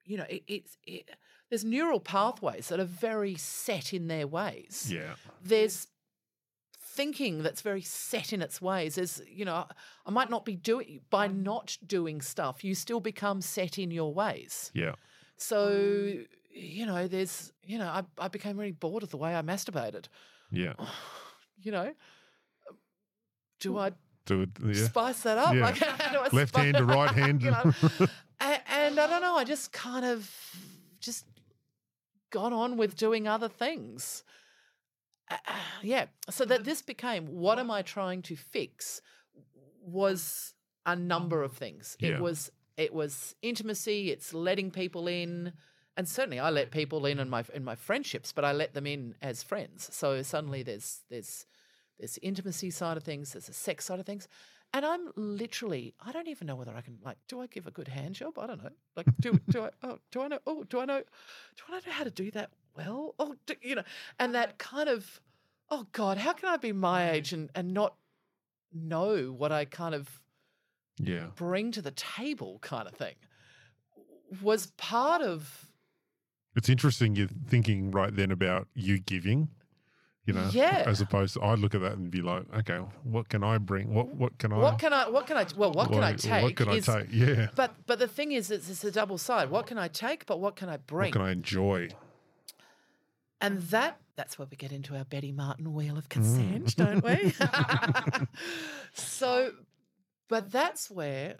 [0.03, 1.09] you know, it, it's it,
[1.49, 4.89] there's neural pathways that are very set in their ways.
[4.93, 5.13] yeah.
[5.43, 5.87] There's
[6.79, 8.95] thinking that's very set in its ways.
[8.95, 9.65] There's, you know,
[10.05, 14.13] I might not be doing by not doing stuff, you still become set in your
[14.13, 14.71] ways.
[14.73, 14.93] Yeah.
[15.37, 16.13] So,
[16.49, 20.05] you know, there's, you know, I, I became really bored of the way I masturbated.
[20.51, 20.73] Yeah.
[21.59, 21.91] You know,
[23.59, 23.91] do I
[24.27, 24.49] Do it.
[24.63, 24.85] Yeah.
[24.85, 25.55] spice that up?
[25.55, 25.61] Yeah.
[25.61, 27.41] Like, how do I Left hand to right hand.
[27.41, 27.73] you know?
[28.39, 29.35] and, and I don't know.
[29.35, 30.31] I just kind of
[30.99, 31.25] just
[32.29, 34.23] got on with doing other things.
[35.29, 36.05] Uh, uh, yeah.
[36.29, 39.01] So that this became what am I trying to fix
[39.81, 40.53] was
[40.85, 41.97] a number of things.
[41.99, 42.15] Yeah.
[42.15, 44.11] It was it was intimacy.
[44.11, 45.53] It's letting people in.
[45.95, 48.85] And certainly, I let people in in my in my friendships, but I let them
[48.85, 49.89] in as friends.
[49.91, 51.47] So suddenly, there's there's
[51.97, 54.27] there's the intimacy side of things, there's the sex side of things,
[54.73, 57.71] and I'm literally I don't even know whether I can like do I give a
[57.71, 58.37] good hand job?
[58.37, 58.69] I don't know.
[58.95, 61.91] Like do do I oh do I know oh do I know do I know
[61.91, 63.15] how to do that well?
[63.19, 63.83] Oh do, you know,
[64.19, 65.21] and that kind of
[65.69, 67.13] oh god, how can I be my mm.
[67.13, 67.95] age and and not
[68.73, 70.21] know what I kind of
[70.99, 71.27] yeah.
[71.35, 73.15] bring to the table kind of thing
[74.41, 75.69] was part of
[76.55, 79.49] It's interesting you're thinking right then about you giving,
[80.27, 80.83] you know, Yeah.
[80.85, 83.93] as opposed to I look at that and be like, okay, what can I bring?
[83.93, 86.43] What what can I what can I what can I well what can I take
[86.43, 87.13] What can is- I take?
[87.13, 87.47] Yeah.
[87.55, 89.49] But but the thing is, it's, it's a double side.
[89.49, 90.25] What can I take?
[90.27, 91.07] But what can I bring?
[91.07, 91.89] What can I enjoy?
[93.39, 95.97] And that that's where we get into our Betty Martin wheel Mm.
[95.99, 97.33] of consent, don't we?
[98.93, 99.51] so,
[100.27, 101.37] but that's where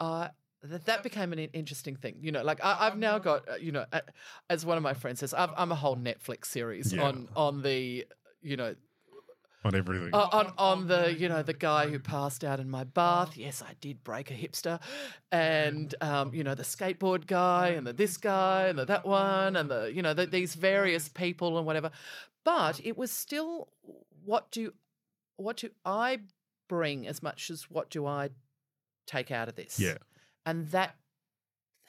[0.00, 0.28] uh,
[0.62, 2.16] that that became an interesting thing.
[2.20, 3.84] You know, like I, I've now got uh, you know,
[4.50, 7.04] as one of my friends says, I've, I'm a whole Netflix series Yeah.
[7.04, 8.06] on on the
[8.42, 8.74] you know
[9.64, 10.10] On everything.
[10.12, 13.36] uh, on on the you know the guy who passed out in my bath.
[13.36, 14.80] Yes, I did break a hipster,
[15.32, 19.56] and um, you know the skateboard guy and the this guy and the that one
[19.56, 21.90] and the you know the, these various people and whatever.
[22.44, 23.68] But it was still
[24.24, 24.72] what do
[25.36, 26.20] what do I
[26.68, 28.30] bring as much as what do I
[29.06, 29.78] take out of this?
[29.78, 29.98] Yeah.
[30.46, 30.96] And that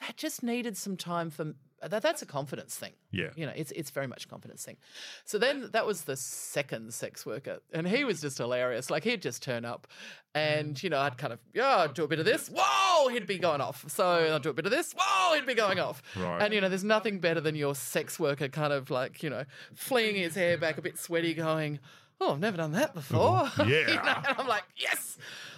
[0.00, 2.02] that just needed some time for that.
[2.02, 2.92] That's a confidence thing.
[3.10, 3.30] yeah.
[3.36, 4.76] You know, it's it's very much a confidence thing.
[5.24, 8.90] So then that was the second sex worker, and he was just hilarious.
[8.90, 9.86] Like he'd just turn up,
[10.34, 12.48] and you know, I'd kind of yeah, I'd do a bit of this.
[12.54, 13.84] Whoa, he'd be going off.
[13.88, 14.92] So I'd do a bit of this.
[14.98, 16.02] Whoa, he'd be going off.
[16.16, 16.42] Right.
[16.42, 19.44] And you know, there's nothing better than your sex worker kind of like you know,
[19.74, 21.78] flinging his hair back, a bit sweaty, going.
[22.22, 23.50] Oh, I've never done that before.
[23.58, 24.22] You know, yeah.
[24.28, 25.16] and I'm like, yes,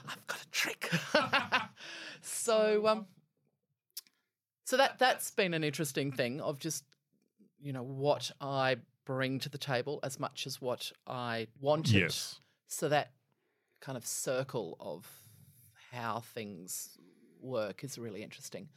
[0.09, 0.89] I've got a trick.
[2.23, 3.07] so, um,
[4.65, 6.85] so that that's been an interesting thing of just
[7.61, 11.95] you know what I bring to the table as much as what I wanted.
[11.95, 12.41] Yes.
[12.69, 13.13] So that
[13.81, 15.07] kind of circle of
[15.91, 16.97] how things
[17.41, 18.69] work is really interesting.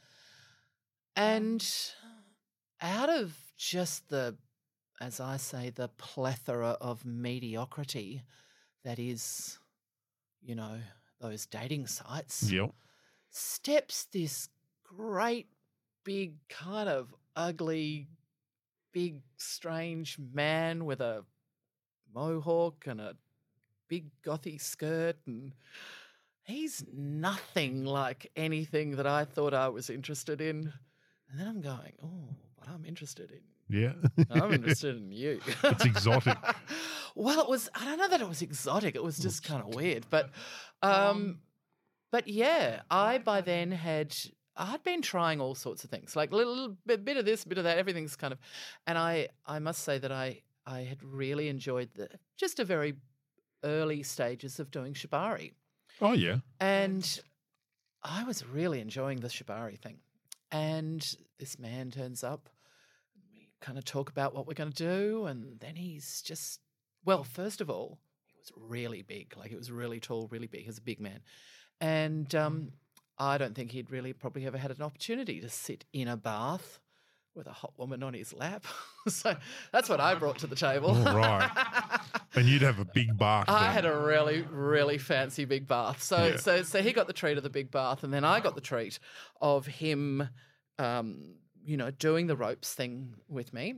[1.14, 1.66] And
[2.80, 4.36] out of just the,
[5.00, 8.22] as I say, the plethora of mediocrity
[8.84, 9.58] that is,
[10.42, 10.78] you know,
[11.20, 12.72] those dating sites, Yep.
[13.30, 14.48] Steps this
[14.84, 15.48] great
[16.04, 18.08] big kind of ugly
[18.92, 21.24] big strange man with a
[22.14, 23.16] mohawk and a
[23.88, 25.52] big gothy skirt and
[26.44, 30.72] he's nothing like anything that I thought I was interested in
[31.30, 33.92] and then I'm going oh but I'm interested in Yeah.
[34.30, 36.38] I'm interested in you It's exotic.
[37.16, 37.68] well, it was.
[37.74, 38.94] I don't know that it was exotic.
[38.94, 40.30] It was just kind of weird, but,
[40.82, 41.40] um,
[42.10, 44.14] but yeah, I by then had
[44.56, 47.48] I'd been trying all sorts of things, like little, little bit, bit of this, a
[47.48, 47.78] bit of that.
[47.78, 48.38] Everything's kind of,
[48.86, 52.94] and I I must say that I I had really enjoyed the just a very
[53.64, 55.52] early stages of doing shibari,
[56.00, 56.38] oh yeah.
[56.60, 57.20] and
[58.02, 59.98] I was really enjoying the shibari thing.
[60.52, 61.02] And
[61.38, 62.48] this man turns up.
[63.34, 66.60] We kind of talk about what we're going to do, and then he's just
[67.04, 67.24] well.
[67.24, 69.34] First of all, he was really big.
[69.36, 70.62] Like he was really tall, really big.
[70.62, 71.20] He was a big man.
[71.80, 72.72] And um,
[73.18, 76.80] I don't think he'd really probably ever had an opportunity to sit in a bath
[77.34, 78.64] with a hot woman on his lap.
[79.08, 79.36] so
[79.72, 80.90] that's what I brought to the table.
[80.90, 81.50] All right.
[82.34, 83.44] and you'd have a big bath.
[83.48, 83.72] I then.
[83.72, 86.02] had a really, really fancy big bath.
[86.02, 86.36] So, Yeah.
[86.38, 88.60] so, so he got the treat of the big bath, and then I got the
[88.62, 88.98] treat
[89.40, 90.28] of him,
[90.78, 91.34] um,
[91.64, 93.74] you know, doing the ropes thing with me,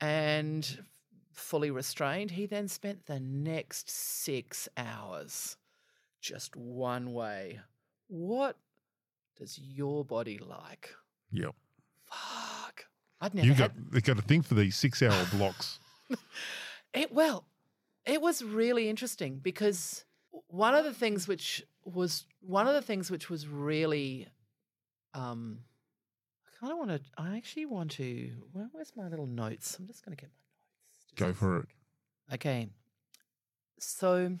[0.00, 0.84] and
[1.32, 2.30] fully restrained.
[2.30, 5.58] He then spent the next six hours
[6.20, 7.60] just one way.
[8.08, 8.56] What
[9.38, 10.90] does your body like?
[11.32, 11.54] Yep.
[12.04, 12.86] Fuck.
[13.20, 15.78] I'd never You had got they got to think for these six hour blocks.
[16.94, 17.44] It well,
[18.04, 20.04] it was really interesting because
[20.48, 24.28] one of the things which was one of the things which was really
[25.14, 25.58] um
[26.46, 29.76] I kind of want to I actually want to where, where's my little notes?
[29.78, 30.38] I'm just going to get my
[31.02, 31.12] notes.
[31.16, 31.66] Go a for it.
[32.34, 32.68] Okay.
[33.78, 34.36] So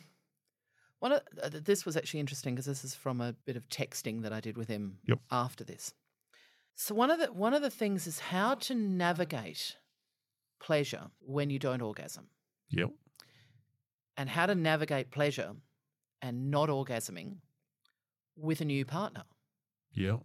[0.98, 4.22] one of uh, this was actually interesting because this is from a bit of texting
[4.22, 5.20] that I did with him Yep.
[5.30, 5.92] after this.
[6.74, 9.76] So one of the one of the things is how to navigate
[10.60, 12.28] pleasure when you don't orgasm
[12.70, 12.90] Yep.
[14.16, 15.52] and how to navigate pleasure
[16.22, 17.36] and not orgasming
[18.36, 19.24] with a new partner.
[19.92, 20.20] Yep.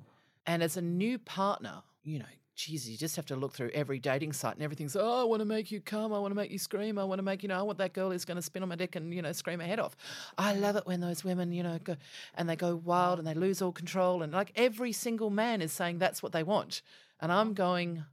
[0.46, 2.26] And as a new partner, you know,
[2.66, 5.40] geez, you just have to look through every dating site and everything's, oh, I want
[5.40, 6.14] to make you come.
[6.14, 7.00] I want to make you scream.
[7.00, 8.70] I want to make, you know, I want that girl who's going to spin on
[8.70, 9.96] my dick and, you know, scream her head off.
[10.38, 11.96] I love it when those women, you know, go
[12.36, 14.22] and they go wild and they lose all control.
[14.22, 16.82] And like every single man is saying that's what they want.
[17.20, 18.04] And I'm going,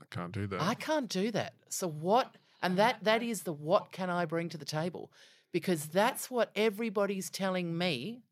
[0.00, 0.62] I can't do that.
[0.62, 1.54] I can't do that.
[1.68, 2.36] So what?
[2.62, 5.10] And that that is the what can I bring to the table?
[5.52, 8.22] Because that's what everybody's telling me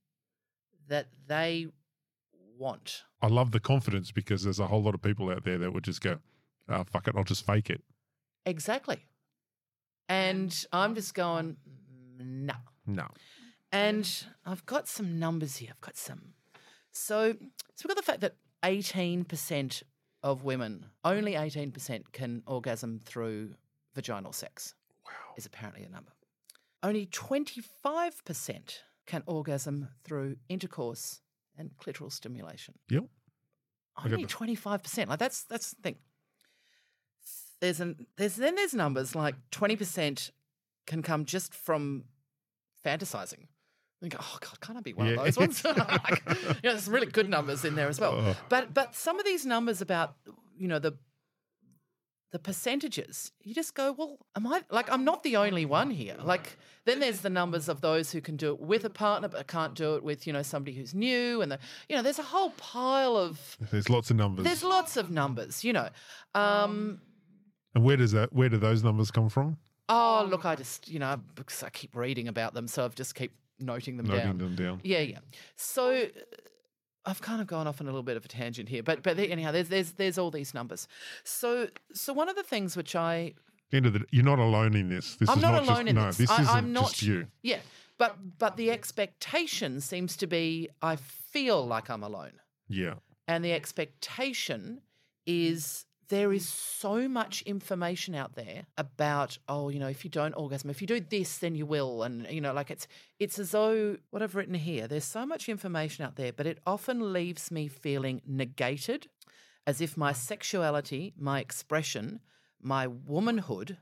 [0.88, 1.68] that they
[2.60, 3.02] want.
[3.20, 5.82] I love the confidence because there's a whole lot of people out there that would
[5.82, 6.18] just go,
[6.68, 7.82] oh, fuck it, I'll just fake it.
[8.46, 8.98] Exactly.
[10.08, 11.56] And I'm just going,
[12.18, 12.54] no.
[12.86, 13.06] No.
[13.72, 14.08] And
[14.44, 15.70] I've got some numbers here.
[15.72, 16.34] I've got some.
[16.92, 19.82] So, so we've got the fact that 18%
[20.22, 23.54] of women, only 18% can orgasm through
[23.94, 24.74] vaginal sex.
[25.06, 25.12] Wow.
[25.36, 26.12] Is apparently a number.
[26.82, 31.20] Only 25% can orgasm through intercourse
[31.60, 32.74] and clitoral stimulation.
[32.88, 33.04] Yep.
[34.04, 35.08] Only the- 25%.
[35.08, 35.96] Like that's that's the thing.
[37.60, 40.30] There's an there's then there's numbers like 20%
[40.86, 42.04] can come just from
[42.84, 43.46] fantasizing.
[44.00, 45.12] You go, oh God, can't I be one Yeah.
[45.22, 45.62] of those ones?
[45.64, 48.14] like, you know, there's some really good numbers in there as well.
[48.16, 48.36] Oh.
[48.48, 50.16] But but some of these numbers about
[50.56, 50.92] you know the
[52.32, 56.16] the percentages, you just go, well, am I like I'm not the only one here.
[56.22, 59.46] Like then there's the numbers of those who can do it with a partner but
[59.46, 62.24] can't do it with you know somebody who's new, and the you know there's a
[62.24, 64.44] whole pile of There's lots of numbers.
[64.44, 65.88] there's lots of numbers, you know.
[66.34, 67.00] Um,
[67.74, 69.58] and where does that where do those numbers come from?
[69.88, 73.14] oh look, I just you know because I keep reading about them, so I've just
[73.16, 74.38] keep noting them Noting down.
[74.38, 74.80] them down.
[74.84, 75.18] Yeah, yeah.
[75.56, 76.06] So
[77.06, 79.18] I've kind of gone off on a little bit of a tangent here, but but
[79.18, 80.86] anyhow, there's there's there's all these numbers.
[81.24, 83.34] So so one of the things which I
[83.72, 85.14] End of the you're not alone in this.
[85.16, 86.16] This I'm is not, not, alone just, in no, this.
[86.18, 87.26] this I, isn't I'm not just you.
[87.42, 87.58] Yeah,
[87.98, 92.32] but but the expectation seems to be I feel like I'm alone,
[92.68, 92.94] Yeah.
[93.28, 94.80] and the expectation
[95.26, 96.80] is there is mm.
[96.80, 100.86] so much information out there about oh you know if you don't orgasm if you
[100.86, 102.86] do this then you will and you know like it's
[103.18, 106.58] it's as though what I've written here there's so much information out there but it
[106.66, 109.08] often leaves me feeling negated
[109.66, 112.20] as if my sexuality my expression
[112.60, 113.78] my womanhood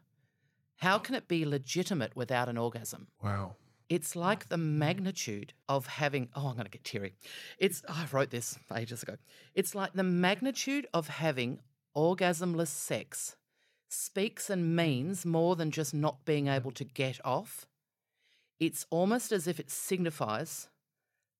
[0.76, 3.56] how can it be legitimate without an orgasm Wow.
[3.88, 7.14] it's like the magnitude of having, oh, I'm going to get teary.
[7.58, 9.16] It's, I wrote this ages ago.
[9.54, 11.60] It's like the magnitude of having
[11.98, 13.36] orgasmless sex
[13.88, 17.66] speaks and means more than just not being able to get off.
[18.60, 20.68] It's almost as if it signifies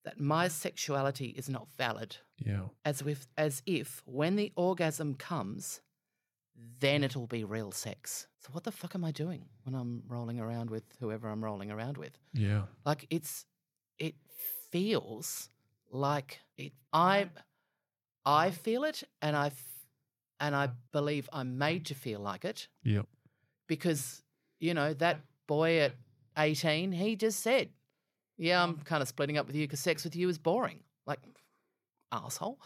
[0.05, 2.69] that my sexuality is not valid, Yeah.
[2.85, 5.81] as if, as if when the orgasm comes,
[6.81, 8.27] then it'll be real sex.
[8.41, 11.71] So, what the fuck am I doing when I'm rolling around with whoever I'm rolling
[11.71, 12.19] around with?
[12.33, 12.63] Yeah.
[12.85, 13.45] Like it's
[13.99, 14.15] it
[14.71, 15.51] feels
[15.91, 17.29] like it I
[18.25, 19.51] I feel it and I
[20.41, 23.07] and I believe I'm made to feel like it Yep.
[23.67, 24.23] because
[24.61, 25.93] you know that boy at
[26.37, 27.71] 18 he just said
[28.37, 30.81] yeah I'm kind of splitting up with you because sex with you is boring.
[31.07, 31.21] Like
[32.13, 32.59] asshole.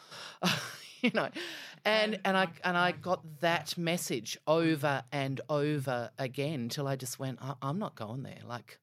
[1.04, 1.30] You know
[1.84, 7.18] and and I and I got that message over and over again till I just
[7.18, 8.38] went I, I'm not going there.
[8.46, 8.78] Like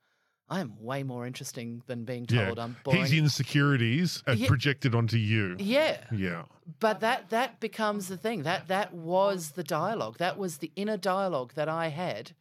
[0.49, 2.45] I am way more interesting than being Yeah.
[2.45, 4.47] told I'm boring His insecurities are Yeah.
[4.47, 5.55] projected onto you.
[5.59, 6.45] yeah Yeah.
[6.79, 10.97] but that that becomes the thing that that was the dialogue that was the inner
[10.97, 12.31] dialogue that I had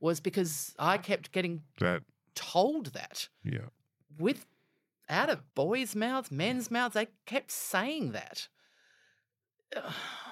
[0.00, 2.02] was because I kept getting That
[2.34, 3.68] told that Yeah.
[4.18, 4.46] with
[5.08, 6.94] out of boys' mouths, men's mouths.
[6.94, 8.48] They kept saying that.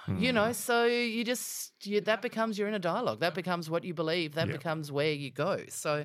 [0.09, 0.35] You hmm.
[0.35, 3.20] know, so you just you, that becomes your inner dialogue.
[3.20, 4.35] That becomes what you believe.
[4.35, 4.55] That Yeah.
[4.55, 5.64] becomes where you go.
[5.68, 6.05] So,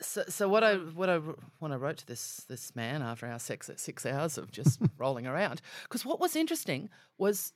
[0.00, 0.94] so, so what I mm.
[0.94, 1.20] what I
[1.58, 4.80] when I wrote to this this man after our sex at six hours of just
[4.98, 6.88] rolling around, because what was interesting
[7.18, 7.52] was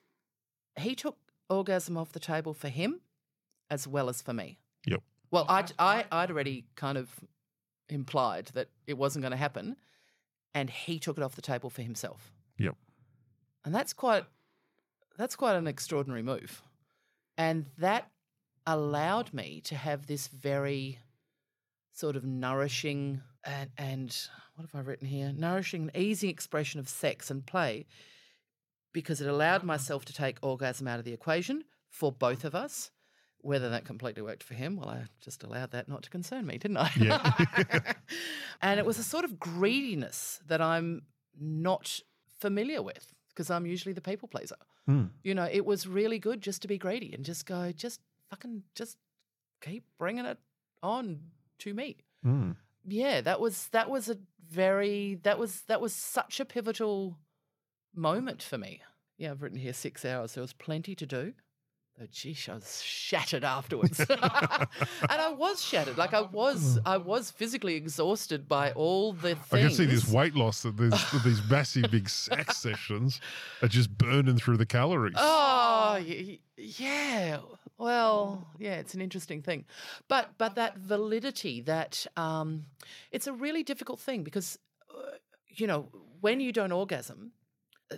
[0.78, 1.16] he took
[1.48, 3.00] orgasm off the table for him
[3.70, 4.58] as well as for me.
[4.86, 5.02] Yep.
[5.30, 7.08] Well, I'd, I, I'd already kind of
[7.88, 9.76] implied that it wasn't going to happen,
[10.54, 12.32] and he took it off the table for himself.
[12.58, 12.76] Yep.
[13.64, 14.24] And that's quite,
[15.16, 16.62] that's quite an extraordinary move,
[17.36, 18.10] and that
[18.66, 20.98] allowed me to have this very
[21.94, 24.16] sort of nourishing and, and
[24.56, 25.32] what have I written here?
[25.34, 27.86] Nourishing and easy expression of sex and play,
[28.92, 32.90] because it allowed myself to take orgasm out of the equation for both of us.
[33.38, 36.56] Whether that completely worked for him, well, I just allowed that not to concern me,
[36.56, 36.90] didn't I?
[36.96, 37.92] Yeah.
[38.62, 41.02] and it was a sort of greediness that I'm
[41.38, 42.00] not
[42.40, 44.56] familiar with because I'm usually the people pleaser.
[44.86, 45.06] Hmm.
[45.22, 48.62] You know, it was really good just to be greedy and just go, just fucking,
[48.74, 48.96] just
[49.60, 50.38] keep bringing it
[50.82, 51.20] on
[51.64, 51.96] to me.
[52.24, 52.56] Mm.
[52.86, 57.18] Yeah, that was that was a very that was that was such a pivotal
[57.94, 58.82] moment for me.
[59.16, 60.32] Yeah, I've written here six hours.
[60.32, 61.32] So There was plenty to do.
[62.00, 65.96] Oh, geesh, I was shattered afterwards, and I was shattered.
[65.96, 69.52] Like I was, I was physically exhausted by all the things.
[69.52, 73.20] I can see this weight loss that that these massive big sex sessions
[73.62, 75.14] are just burning through the calories.
[75.16, 77.38] Oh, y- yeah.
[77.78, 79.64] Well, yeah, it's an interesting thing,
[80.08, 82.66] but but that validity, that um,
[83.10, 84.58] it's a really difficult thing because,
[84.90, 85.16] uh,
[85.48, 85.88] you know,
[86.20, 87.32] when you don't orgasm,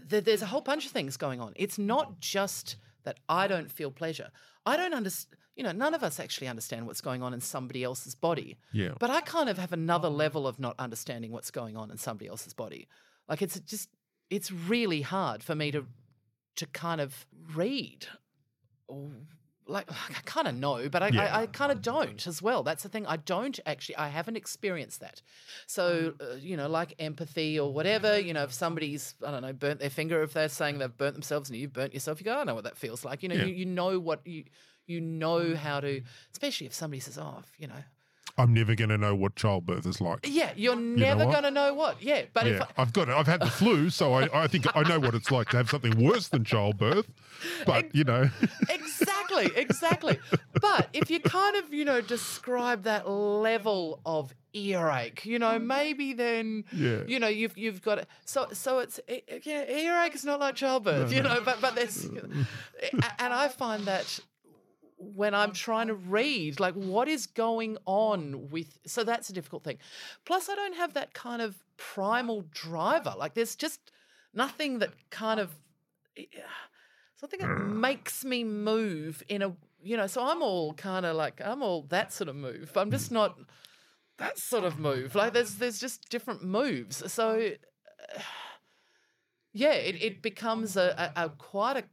[0.09, 1.53] th- there's a whole bunch of things going on.
[1.57, 4.31] It's not just that I don't feel pleasure.
[4.65, 5.39] I don't understand.
[5.57, 8.59] You know, none of us actually understand what's going on in somebody else's body.
[8.73, 8.93] Yeah.
[8.99, 12.29] But I kind of have another level of not understanding what's going on in somebody
[12.29, 12.89] else's body.
[13.29, 13.89] Like it's just
[14.29, 15.87] it's really hard for me to
[16.57, 18.07] to kind of read.
[18.89, 19.11] Or
[19.67, 21.37] like I kind of know, but I, Yeah.
[21.37, 22.63] I, I kind of don't as well.
[22.63, 23.07] That's the thing.
[23.07, 23.97] I don't actually.
[23.97, 25.23] I haven't experienced that.
[25.67, 28.19] So uh, you know, like empathy or whatever.
[28.19, 31.15] You know, if somebody's I don't know burnt their finger, if they're saying they've burnt
[31.15, 33.23] themselves and you've burnt yourself, you go, I know what that feels like.
[33.23, 33.45] You know, Yeah.
[33.47, 34.45] you, you know what you
[34.87, 36.03] you know how to.
[36.33, 37.83] Especially if somebody says, oh, you know,
[38.39, 40.27] I'm never going to know what childbirth is like.
[40.29, 42.03] yeah, you're never going to know what.
[42.03, 43.15] Yeah, but if Yeah, I, I've got it.
[43.15, 45.71] I've had the flu, so I, I think I know what it's like to have
[45.71, 47.07] something worse than childbirth.
[47.65, 48.29] But you know,
[48.69, 50.19] exactly, exactly.
[50.61, 56.13] But if you kind of, you know, describe that level of earache, you know, maybe
[56.13, 57.03] then, Yeah.
[57.07, 58.09] you know, you've you've got it.
[58.25, 59.01] So so it's
[59.45, 61.41] yeah, earache is not like childbirth, you know.
[61.45, 62.25] But but there's, and
[63.19, 64.21] I find that
[65.15, 65.55] when I'm mm-hmm.
[65.55, 68.79] trying to read, like what is going on with.
[68.87, 69.79] So that's a difficult thing.
[70.25, 73.15] Plus, I don't have that kind of primal driver.
[73.17, 73.93] Like there's just
[74.35, 75.51] nothing that kind of
[77.17, 77.75] something that mm.
[77.75, 79.53] makes me move in a
[79.83, 80.07] you know.
[80.07, 82.71] So I'm all kind of like I'm all that sort of move.
[82.75, 83.39] But I'm just not
[84.19, 85.15] that sort of move.
[85.15, 87.11] Like there's there's just different moves.
[87.13, 87.53] So
[89.53, 91.85] yeah, it, it becomes a, a, a quite a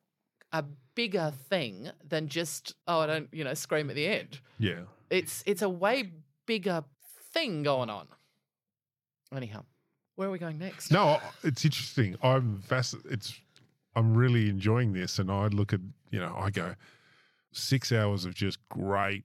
[0.52, 0.66] a
[0.96, 4.40] bigger thing than just oh I don't you know scream at the end.
[4.60, 4.82] yeah.
[5.10, 6.12] It's it's a way
[6.46, 6.84] bigger
[7.34, 8.08] thing going on.
[9.36, 9.64] Anyhow,
[10.16, 10.92] where are we going next?
[10.92, 12.16] No, it's interesting.
[12.22, 13.40] I'm fasc- It's
[13.96, 15.80] I'm really enjoying this, and I look at
[16.12, 16.76] you know I go
[17.52, 19.24] six hours of just great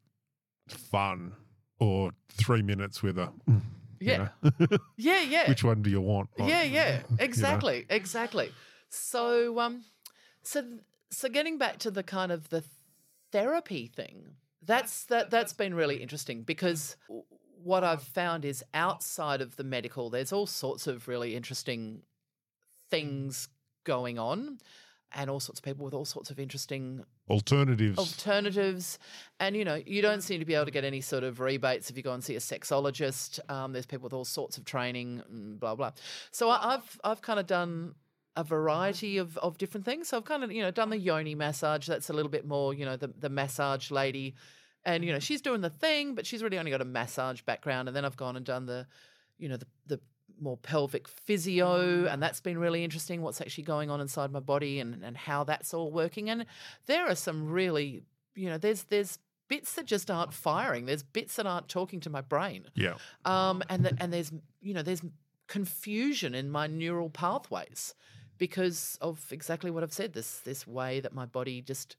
[0.68, 1.32] fun,
[1.78, 3.60] or three minutes with a mm,
[4.00, 4.28] you Yeah.
[4.42, 4.78] know.
[4.96, 5.48] Yeah, yeah.
[5.48, 6.28] Which one do you want?
[6.38, 7.16] Yeah, yeah, you know?
[7.20, 8.52] exactly, exactly.
[8.90, 9.84] So, um,
[10.42, 10.64] so,
[11.10, 12.64] so getting back to the kind of the
[13.32, 14.34] therapy thing,
[14.64, 16.96] that's that that's been really interesting because
[17.62, 22.02] what I've found is outside of the medical, there's all sorts of really interesting
[22.90, 23.48] things
[23.84, 24.58] going on,
[25.12, 27.98] and all sorts of people with all sorts of interesting Alternatives.
[27.98, 28.98] alternatives.
[29.40, 31.90] And you know, you don't seem to be able to get any sort of rebates
[31.90, 33.38] if you go and see a sexologist.
[33.50, 35.92] Um, there's people with all sorts of training, and blah blah.
[36.30, 37.94] So I, I've I've kind of done
[38.38, 40.08] a variety of, of different things.
[40.08, 41.88] So I've kind of you know done the yoni massage.
[41.88, 44.36] That's a little bit more you know the the massage lady,
[44.84, 47.88] and you know she's doing the thing, but she's really only got a massage background.
[47.88, 48.86] And then I've gone and done the,
[49.38, 50.00] you know the the
[50.40, 53.22] more pelvic physio, and that's been really interesting.
[53.22, 56.30] What's actually going on inside my body, and and how that's all working.
[56.30, 56.46] And
[56.86, 58.04] there are some really,
[58.36, 59.18] you know, there's there's
[59.48, 60.86] bits that just aren't firing.
[60.86, 62.66] There's bits that aren't talking to my brain.
[62.76, 62.94] yeah.
[63.24, 64.30] Um, and the, and there's
[64.62, 65.02] you know there's
[65.48, 67.94] confusion in my neural pathways
[68.38, 70.12] because of exactly what I've said.
[70.12, 71.96] This this way that my body just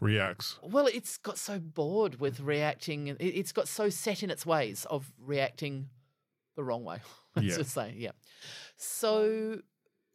[0.00, 0.58] reacts.
[0.62, 2.46] Well, it's got so bored with mm-hmm.
[2.46, 3.08] reacting.
[3.10, 5.88] and it- It's got so set in its ways of reacting
[6.56, 6.98] the wrong way.
[7.36, 7.56] Let's Yeah.
[7.56, 8.12] just say, yeah.
[8.76, 9.60] So,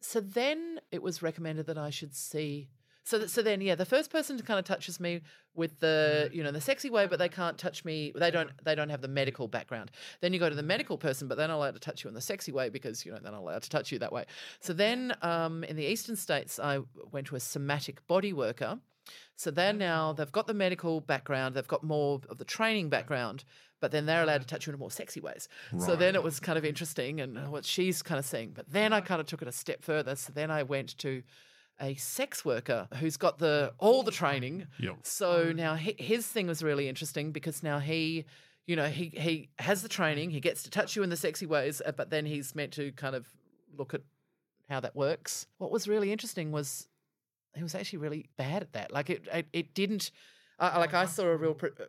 [0.00, 2.68] so then it was recommended that I should see.
[3.02, 5.22] So, that, so then, yeah, the first person kind of touches me
[5.54, 8.12] with the, you know, the sexy way, but they can't touch me.
[8.14, 9.90] They don't, they don't have the medical background.
[10.20, 12.14] Then you go to the medical person, but they're not allowed to touch you in
[12.14, 14.26] the sexy way because you know they're not allowed to touch you that way.
[14.60, 16.80] So then, um, in the eastern states, I
[17.10, 18.78] went to a somatic body worker.
[19.34, 23.44] So they're now they've got the medical background, they've got more of the training background,
[23.80, 25.48] but then they're allowed to touch you in more sexy ways.
[25.78, 28.52] So then it was kind of interesting and what she's kind of saying.
[28.54, 30.14] But then I kind of took it a step further.
[30.14, 31.22] So then I went to
[31.80, 34.66] a sex worker who's got the all the training.
[34.78, 34.98] Yep.
[35.02, 38.24] So now hi- his thing was really interesting because now he,
[38.66, 41.46] you know, he he has the training, he gets to touch you in the sexy
[41.46, 43.26] ways, uh, but then he's meant to kind of
[43.76, 44.02] look at
[44.68, 45.46] how that works.
[45.58, 46.88] What was really interesting was
[47.54, 48.92] he was actually really bad at that.
[48.92, 50.10] Like it, it, it didn't.
[50.58, 51.84] Uh, like I saw a real, pr- uh,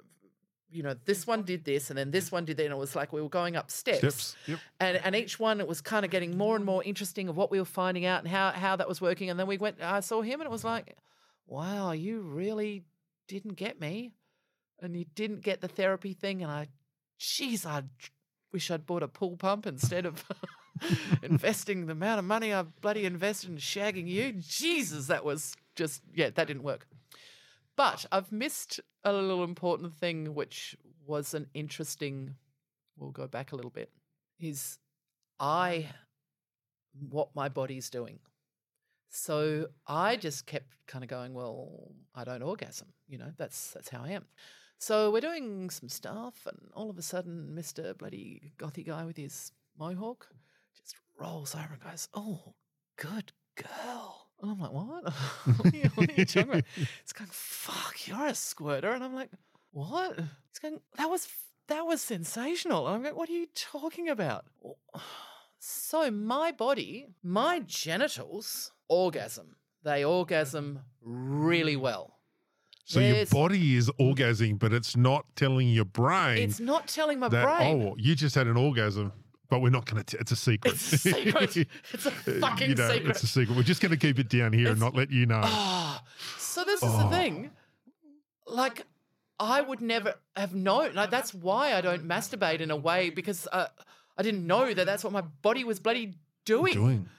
[0.72, 2.96] you know, this one did this, and then this one did that, and it was
[2.96, 4.36] like we were going up steps, Steps.
[4.48, 4.60] Yep.
[4.80, 7.52] and and each one it was kind of getting more and more interesting of what
[7.52, 9.30] we were finding out and how how that was working.
[9.30, 10.96] And then we went, I saw him, and it was like,
[11.48, 12.84] wow, you really
[13.28, 14.14] didn't get me,
[14.80, 16.68] and you didn't get the therapy thing, and I,
[17.20, 17.84] geez, I
[18.52, 20.24] wish I'd bought a pool pump instead of.
[21.22, 24.32] investing the amount of money I bloody invested in shagging you.
[24.32, 26.88] Jesus, that was just, yeah, that didn't work.
[27.78, 32.36] But I've missed a little important thing, which was an interesting,
[32.98, 33.92] we'll go back a little bit,
[34.40, 34.78] is
[35.40, 35.88] I,
[37.10, 38.20] what my body's doing.
[39.10, 43.90] So I just kept kind of going, well, I don't orgasm, you know, that's that's
[43.90, 44.26] how I am.
[44.78, 49.18] So we're doing some stuff, and all of a sudden, Mister Bloody Gothy guy with
[49.18, 50.28] his mohawk
[50.76, 52.56] just rolls over and goes, "Oh,
[52.98, 55.04] good girl." And I'm like, "What?
[55.58, 56.64] what, are you, what are you talking about?"
[57.02, 59.30] It's going, "Fuck, you're a squirter," and I'm like,
[59.72, 60.18] "What?"
[60.50, 61.28] It's going, "That was
[61.68, 64.46] that was sensational." And I'm like, "What are you talking about?"
[65.64, 69.58] So my body, my genitals, orgasm.
[69.84, 72.18] They orgasm really well.
[72.86, 77.30] So your body is orgasming, but it's not telling your brain It's not telling my
[77.30, 77.82] that brain.
[77.84, 79.14] oh, you just had an orgasm,
[79.52, 80.18] but we're not going to.
[80.18, 80.74] It's a secret.
[80.76, 81.58] It's a secret.
[81.94, 83.10] It's a fucking you know, secret.
[83.12, 83.56] It's a secret.
[83.56, 85.42] We're just going to keep it down here and not let you know.
[85.44, 86.02] Ah,
[86.38, 87.04] so this is Oh.
[87.04, 87.52] the thing.
[88.48, 88.86] Like,
[89.40, 90.94] I would never have known.
[90.96, 93.68] Like, that's why I don't masturbate in a way because uh,
[94.18, 96.14] I didn't know that that's what my body was bloody
[96.46, 96.74] doing.
[96.74, 97.10] Doing.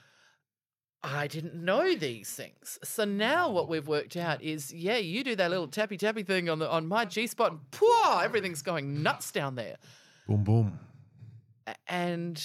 [1.03, 2.79] I didn't know these things.
[2.83, 6.49] So now what we've worked out is, yeah, you do that little tappy tappy thing
[6.49, 9.75] on the on my G spot, and pooah, everything's going nuts down there.
[10.27, 10.79] Boom, boom.
[11.67, 12.43] A- and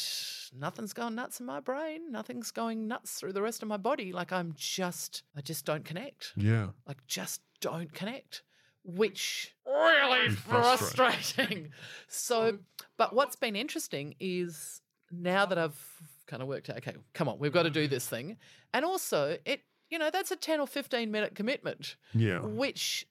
[0.57, 2.11] nothing's going nuts in my brain.
[2.13, 4.13] Nothing's going nuts through the rest of my body.
[4.13, 6.33] Like I'm just, I just don't connect.
[6.37, 6.69] Yeah.
[6.87, 8.43] Like just don't connect,
[8.85, 10.87] which really frustrating.
[10.97, 11.69] frustrating.
[12.09, 12.59] so,
[12.97, 15.81] but what's been interesting is now that I've
[16.27, 18.37] kind of worked out, okay, come on, we've got to do this thing,
[18.75, 22.41] and also it, you know, that's a ten or fifteen minute commitment Yeah.
[22.41, 23.07] which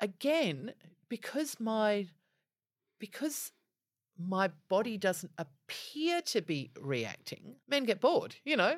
[0.00, 0.72] again
[1.08, 2.06] because my
[2.98, 3.52] because
[4.28, 8.76] my body doesn't appear to be reacting men get bored you know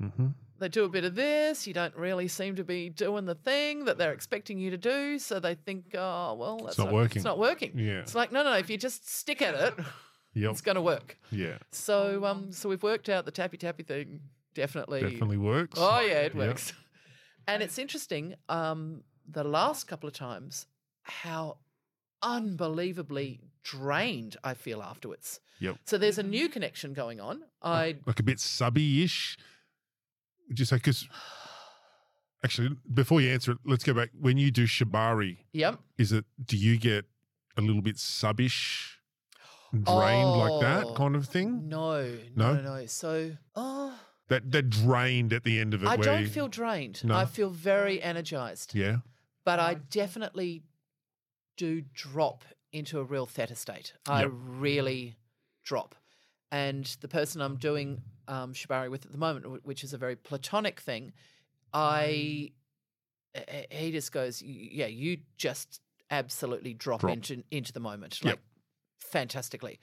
[0.00, 0.28] Mm-hmm.
[0.58, 3.84] they do a bit of this you don't really seem to be doing the thing
[3.84, 7.16] that they're expecting you to do so they think oh well that's not working.
[7.18, 7.98] it's not working Yeah.
[8.00, 9.74] it's like no no no if you just stick at it
[10.34, 10.50] Yep.
[10.52, 11.58] it's going to work Yeah.
[11.70, 14.20] so um so we've worked out the tappy tappy thing
[14.54, 15.78] definitely Definitely works.
[15.80, 16.46] Oh yeah, it Yep.
[16.48, 16.72] works.
[17.46, 18.34] And it's interesting.
[18.48, 20.66] Um, the last couple of times,
[21.02, 21.58] how
[22.22, 25.40] unbelievably drained I feel afterwards.
[25.60, 25.76] Yep.
[25.84, 26.30] So there's a mm-hmm.
[26.30, 27.42] new connection going on.
[27.62, 29.36] I Like a bit subby ish.
[30.48, 30.76] Would you say?
[30.76, 31.06] Because
[32.44, 34.10] actually, before you answer it, let's go back.
[34.18, 35.78] When you do shibari, yep.
[35.98, 37.04] is it, do you get
[37.56, 38.92] a little bit subbish,
[39.72, 41.68] drained like that Oh, kind of thing?
[41.68, 42.02] No,
[42.34, 42.54] No?
[42.54, 42.86] no, no, no.
[42.86, 43.94] So oh,
[44.28, 45.88] That, that drained at the end of it.
[45.88, 47.04] I where don't you- feel drained.
[47.04, 47.14] No?
[47.14, 48.74] I feel very energized.
[48.74, 48.98] Yeah.
[49.44, 50.62] But I definitely
[51.60, 52.42] do drop
[52.72, 53.92] into a real theta state.
[54.08, 54.30] I Yep.
[54.32, 55.16] really
[55.62, 55.94] drop.
[56.50, 60.16] And the person I'm doing um, shibari with at the moment, which is a very
[60.16, 61.12] platonic thing,
[61.74, 62.52] I
[63.70, 65.80] he just goes, yeah, you just
[66.10, 67.12] absolutely drop, Drop.
[67.12, 68.32] into into the moment, Yep.
[68.36, 68.40] like
[68.98, 69.78] fantastically.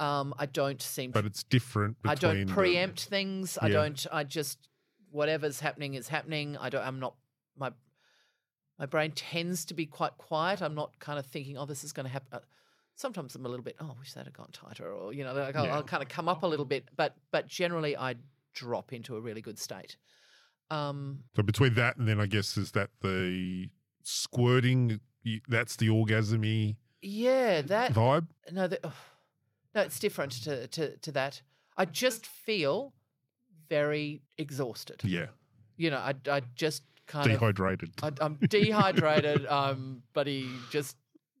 [0.00, 1.96] Um, I don't seem But it's different.
[2.04, 3.56] I don't between the- preempt things.
[3.62, 4.04] I don't.
[4.12, 4.68] I just
[5.10, 6.56] whatever's happening is happening.
[6.56, 6.84] I don't.
[6.86, 7.14] I'm not.
[7.56, 7.72] My
[8.80, 10.60] my brain tends to be quite quiet.
[10.62, 12.40] I'm not kind of thinking, oh, this is going to happen.
[12.96, 13.76] Sometimes I'm a little bit.
[13.78, 15.74] Oh, I wish that had gone tighter, or you know, like I'll, Yeah.
[15.76, 16.88] I'll kind of come up a little bit.
[16.96, 18.16] But but generally, I
[18.54, 19.96] drop into a really good state.
[20.70, 23.68] Um, So between that and then I guess is that the
[24.02, 25.00] squirting.
[25.48, 28.28] That's the orgasmy Yeah, that vibe.
[28.50, 28.82] no, that,
[29.74, 31.42] no, it's different to, to to that.
[31.76, 32.94] I just feel
[33.68, 35.02] very exhausted.
[35.04, 35.26] Yeah,
[35.76, 37.90] You know, I I just kind of dehydrated.
[38.02, 39.46] I'm dehydrated.
[39.58, 40.96] um, but he just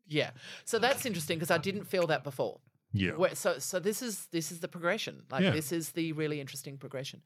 [0.08, 0.30] yeah.
[0.64, 2.60] So that's interesting because I didn't feel that before.
[2.92, 5.22] yeah, Where, so so this is this is the progression.
[5.30, 5.50] Like Yeah.
[5.50, 7.22] this is the really interesting progression.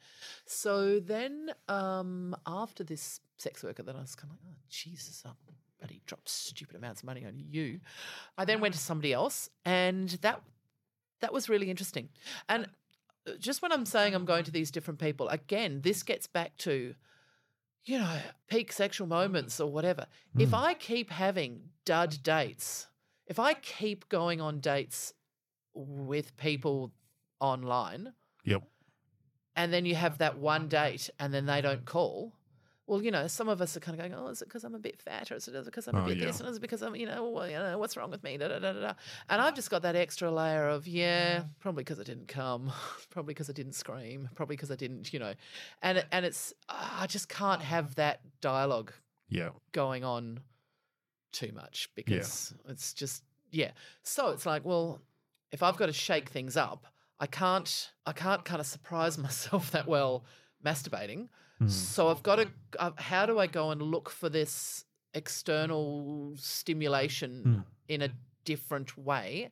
[0.47, 5.23] So then um after this sex worker then I was kind of like, oh Jesus,
[5.25, 5.37] um,
[5.81, 7.81] but he dropped stupid amounts of money on you.
[8.39, 10.43] I then went to somebody else and that
[11.21, 12.11] that was really interesting.
[12.49, 12.67] And
[13.27, 16.57] uh, just when I'm saying I'm going to these different people, again, this gets back
[16.59, 16.95] to
[17.85, 18.19] you know,
[18.49, 20.07] peak sexual moments or whatever.
[20.39, 20.55] If Hmm.
[20.55, 22.89] I keep having dud dates,
[23.27, 25.13] if I keep going on dates
[25.75, 26.93] with people
[27.41, 28.15] online
[28.45, 28.63] yep.
[29.57, 32.33] and then you have that one date and then they don't call,
[32.87, 34.75] well, you know, some of us are kind of going, oh, is it because I'm
[34.75, 36.27] a bit fat or is it because I'm a Oh, bit yeah.
[36.27, 38.37] this and is it because I'm, you know, well, you know, what's wrong with me?
[38.37, 38.93] Da, da, da, da.
[39.31, 42.71] And I've just got that extra layer of, yeah, probably because I didn't come,
[43.11, 45.35] probably because I didn't scream, probably because I didn't, you know,
[45.83, 48.93] and and it's ah, I just can't have that dialogue
[49.29, 50.41] Yeah, going on
[51.33, 53.73] too much because it's just yeah.
[54.03, 55.01] So it's like, well,
[55.53, 56.87] if I've got to shake things up,
[57.21, 60.25] I can't I can't kind of surprise myself that well
[60.65, 61.29] masturbating.
[61.67, 62.49] So I've got to
[62.79, 64.85] uh, how do I go and look for this
[65.15, 68.11] external stimulation in a
[68.45, 69.51] different way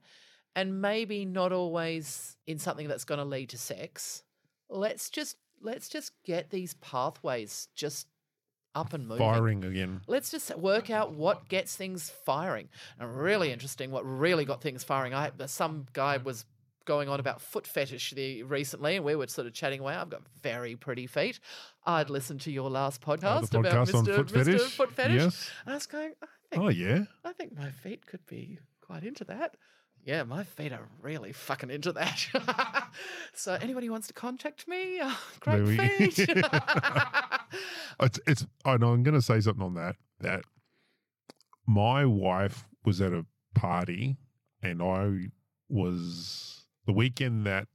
[0.55, 4.25] and maybe not always in something that's going to lead to sex.
[4.69, 8.09] Let's just let's just get these pathways just
[8.75, 9.19] up and moving.
[9.19, 10.01] firing again.
[10.07, 12.69] Let's just work out what gets things firing.
[12.99, 15.15] And really interesting, what really got things firing.
[15.15, 16.45] I some guy was
[16.85, 19.95] going on about foot fetish the, recently, and we were sort of chatting away.
[19.95, 21.41] I've got very pretty feet.
[21.87, 24.17] I'd listened to your last podcast, about Oh, podcast on Mr.
[24.17, 24.45] foot Mr.
[24.45, 24.77] fetish?
[24.77, 25.23] Foot fetish.
[25.23, 25.51] Yes.
[25.65, 29.05] And I was going, I think, Oh yeah, I think my feet could be quite
[29.05, 29.57] into that.
[30.05, 32.89] Yeah, my feet are really fucking into that.
[33.35, 36.29] so anybody who wants to contact me, uh, great we- feet.
[38.01, 38.47] it's it's.
[38.65, 39.95] I know I'm going to say something on that.
[40.21, 40.43] That
[41.67, 43.25] my wife was at a
[43.55, 44.17] party,
[44.61, 45.29] and I
[45.69, 46.52] was
[46.87, 47.69] the weekend that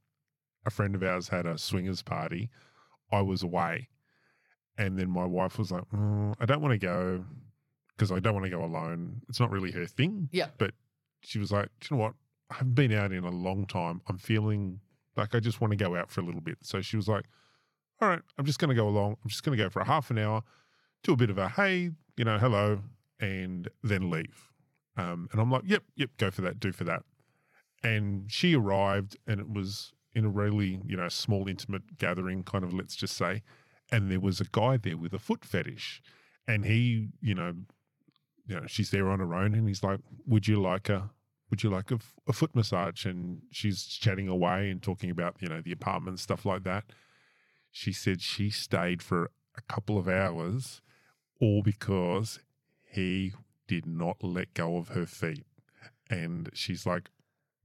[0.66, 2.50] a friend of ours had a swingers party.
[3.10, 3.88] I was away,
[4.76, 7.24] and then my wife was like, "Mm, "I don't want to go
[7.90, 9.22] because I don't want to go alone.
[9.28, 10.48] It's not really her thing." Yeah.
[10.58, 10.74] but
[11.22, 12.14] she was like, "Do you know what?
[12.50, 14.00] I haven't been out in a long time.
[14.06, 14.80] I'm feeling
[15.16, 17.24] like I just want to go out for a little bit." So she was like,
[18.00, 19.16] "All right, I'm just going to go along.
[19.24, 20.42] I'm just going to go for a half an hour,
[21.02, 22.82] do a bit of a hey, you know, hello,
[23.20, 24.50] and then leave."
[24.96, 26.60] Um, and I'm like, "Yep, yep, go for that.
[26.60, 27.04] Do for that."
[27.82, 32.64] And she arrived, and it was in a really, you know, small, intimate gathering, kind
[32.64, 33.42] of, let's just say.
[33.92, 36.02] And there was a guy there with a foot fetish,
[36.46, 37.54] and he, you know,
[38.46, 41.10] you know, she's there on her own, and he's like, "Would you like a,
[41.50, 45.60] would you like a foot massage?" And she's chatting away and talking about, you know,
[45.60, 46.84] the apartment stuff like that.
[47.70, 50.80] She said she stayed for a couple of hours,
[51.40, 52.40] all because
[52.90, 53.34] he
[53.66, 55.46] did not let go of her feet,
[56.10, 57.10] and she's like,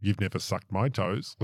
[0.04, 1.36] "You've never sucked my toes,"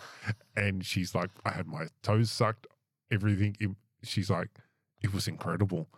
[0.56, 2.66] and she's like, "I had my toes sucked,
[3.10, 4.50] everything." It- She's like,
[5.02, 5.88] "It was incredible."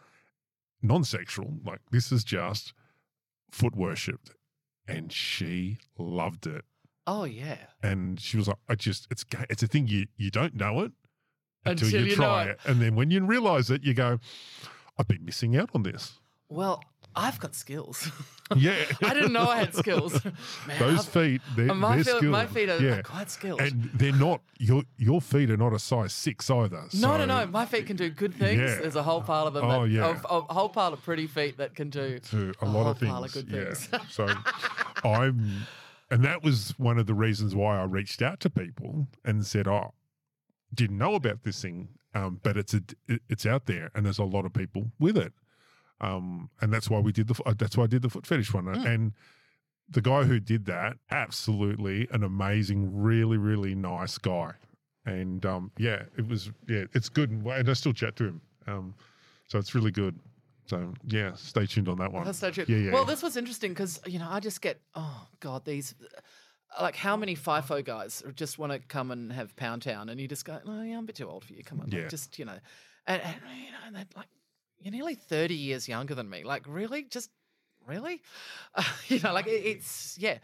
[0.83, 2.75] non-sexual like this is just
[3.51, 4.33] foot worshipped
[4.87, 6.63] and she loved it
[7.07, 7.57] oh yeah.
[7.83, 10.93] and she was like i just it's it's a thing you you don't know it
[11.65, 12.49] until, Until you, you try it.
[12.51, 12.59] it.
[12.67, 14.19] and then when you realize it you go
[14.99, 16.83] i've been missing out on this Well,
[17.17, 18.11] I've got skills.
[18.57, 20.13] yeah I didn't know I had skills.
[20.67, 23.61] Man, those I've- feet they're, my, they're feel, my feet are, yeah are quite skilled.
[23.61, 27.47] and they're not your your feet are not a size six either no, no, no.
[27.47, 28.61] My feet can do good things.
[28.61, 28.77] Yeah.
[28.81, 29.65] There's a whole pile of them.
[29.65, 30.21] Oh, that, yeah.
[30.29, 32.99] A, a whole pile of pretty feet that can do to a a lot of
[32.99, 33.11] things.
[33.13, 33.73] pile of good yeah.
[33.73, 33.89] things.
[34.11, 34.27] so
[35.05, 35.63] I'm,
[36.11, 39.67] and that was one of the reasons why I reached out to people and said,
[39.67, 39.95] "Oh,
[40.73, 44.19] didn't know about this thing, um, but it's a, it- it's out there, and there's
[44.19, 45.33] a lot of people with it,
[46.01, 48.53] um, and that's why we did the f- that's why I did the foot fetish
[48.55, 48.87] one, Mm.
[48.87, 49.13] and."
[49.91, 54.53] The guy who did that, absolutely an amazing, really, really nice guy,
[55.05, 58.95] and um, yeah, it was yeah, it's good, and I still chat to him, um,
[59.47, 60.19] so it's really good.
[60.65, 62.25] So yeah, stay tuned on that one.
[62.25, 62.65] That's so true.
[62.67, 62.93] Yeah, yeah.
[62.93, 65.95] Well, this was interesting because you know I just get oh god these
[66.81, 70.27] like how many FIFO guys just want to come and have Pound Town and you
[70.27, 72.09] just go oh yeah I'm a bit too old for you come on like, Yeah.
[72.09, 72.59] just you know
[73.07, 74.29] and, and you know and they're like
[74.81, 77.31] you're nearly thirty years younger than me like really just
[77.87, 78.23] really
[78.75, 80.39] uh, you know like it, it's yeah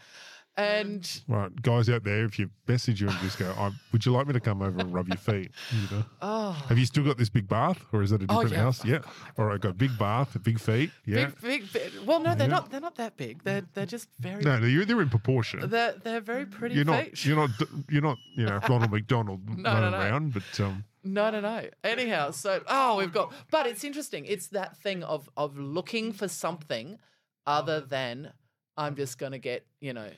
[0.56, 4.12] And Right, guys out there, if you message you and just go, I, "Would you
[4.12, 7.04] like me to come over and rub your feet?" You know, oh, have you still
[7.04, 8.62] got this big bath, or is it a Oh, different yeah.
[8.62, 8.84] house?
[8.84, 8.98] Yeah.
[9.38, 10.90] All right, got big bath, big feet.
[11.06, 11.26] Yeah.
[11.26, 11.92] big, big, big.
[12.04, 12.54] Well, no, they're Yeah.
[12.58, 12.70] not.
[12.70, 13.44] They're not that big.
[13.44, 14.42] They're they're just very.
[14.42, 15.60] No, they're, they're in proportion.
[15.70, 17.24] They're they're very pretty You're not, feet.
[17.24, 17.50] you're not,
[17.88, 19.98] you're not, you know, Ronald McDonald No, running no, no.
[19.98, 21.68] around, but um, No, no, no.
[21.82, 24.24] Anyhow, so oh, we've got, but it's interesting.
[24.26, 26.98] It's that thing of of looking for something
[27.46, 28.32] other than
[28.76, 30.10] I'm just going to get, you know,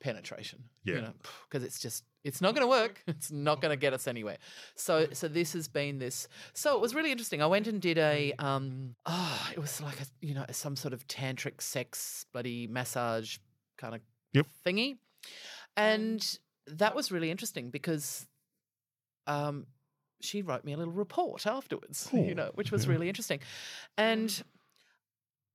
[0.00, 0.64] penetration.
[0.84, 0.94] Yeah.
[0.94, 1.12] You know,
[1.48, 3.02] because it's just it's not going to work.
[3.08, 4.38] It's not going to get us anywhere.
[4.76, 6.28] So so this has been this.
[6.54, 7.42] So it was really interesting.
[7.42, 10.94] I went and did a um ah, it was like a you know some sort
[10.94, 13.38] of tantric sex bloody massage
[13.76, 14.00] kind of
[14.34, 14.46] Yep.
[14.66, 14.98] thingy,
[15.76, 18.26] and that was really interesting because
[19.26, 19.66] um
[20.20, 22.92] she wrote me a little report afterwards, you know, which was Yeah.
[22.92, 23.40] really interesting.
[23.96, 24.42] And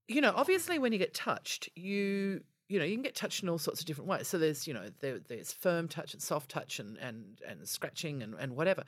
[0.07, 3.49] you know, obviously when you get touched, you you know, you can get touched in
[3.49, 4.27] all sorts of different ways.
[4.27, 8.23] So there's, you know, there, there's firm touch and soft touch and and and scratching
[8.23, 8.83] and, and whatever.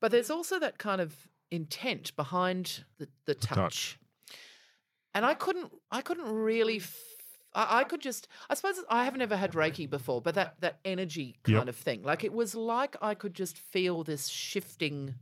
[0.00, 3.56] But there's also that kind of intent behind the, the touch.
[3.56, 3.98] touch.
[5.14, 6.80] And I couldn't I couldn't really
[7.54, 10.80] I, I could just I suppose I haven't ever had Reiki before, but that that
[10.84, 11.68] energy kind Yep.
[11.68, 12.02] of thing.
[12.02, 15.14] Like it was like I could just feel this shifting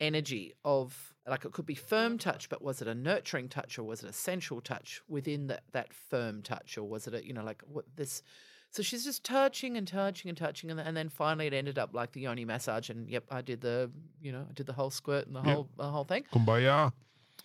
[0.00, 3.82] energy of like it could be firm touch, but was it a nurturing touch or
[3.84, 7.32] was it a sensual touch within that that firm touch, or was it a you
[7.32, 8.22] know like what this?
[8.70, 11.94] So she's just touching and touching and touching, and, and then finally it ended up
[11.94, 14.90] like the yoni massage, and yep, I did the you know I did the whole
[14.90, 15.54] squirt and the Yep.
[15.54, 16.92] whole the whole thing kumbaya.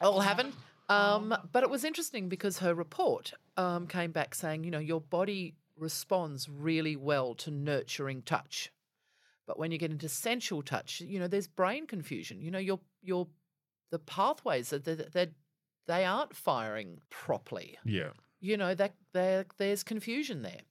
[0.01, 0.53] Oh, all happened.
[0.91, 5.01] Um, but it was interesting because her report um, came back saying, you know, your
[5.01, 8.71] body responds really well to nurturing touch.
[9.47, 12.41] But when you get into sensual touch, you know, there's brain confusion.
[12.41, 13.27] You know, your your
[13.89, 15.27] the pathways that they they
[15.87, 17.77] they aren't firing properly.
[17.83, 18.11] Yeah.
[18.39, 20.61] You know that there there's confusion there.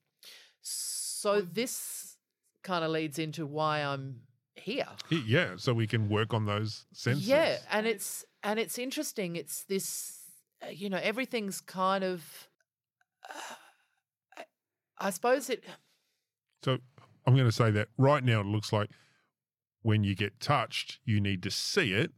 [0.63, 2.17] So this
[2.63, 4.21] kind of leads into why I'm
[4.55, 4.89] here.
[5.11, 5.55] Yeah.
[5.57, 7.27] So we can work on those senses.
[7.27, 9.37] Yeah, and it's and it's interesting.
[9.37, 10.19] It's this,
[10.63, 12.49] uh, you know, everything's kind of.
[13.29, 13.55] Uh,
[14.39, 14.45] I,
[14.99, 15.65] I suppose it.
[16.65, 16.79] So
[17.27, 18.91] I'm going to say that right now it looks like
[19.83, 22.13] when you get touched, you need to see it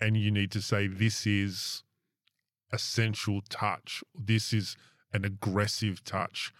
[0.00, 1.82] and you need to say, this is
[2.72, 4.02] a sensual touch.
[4.14, 4.76] This is
[5.12, 6.52] an aggressive touch.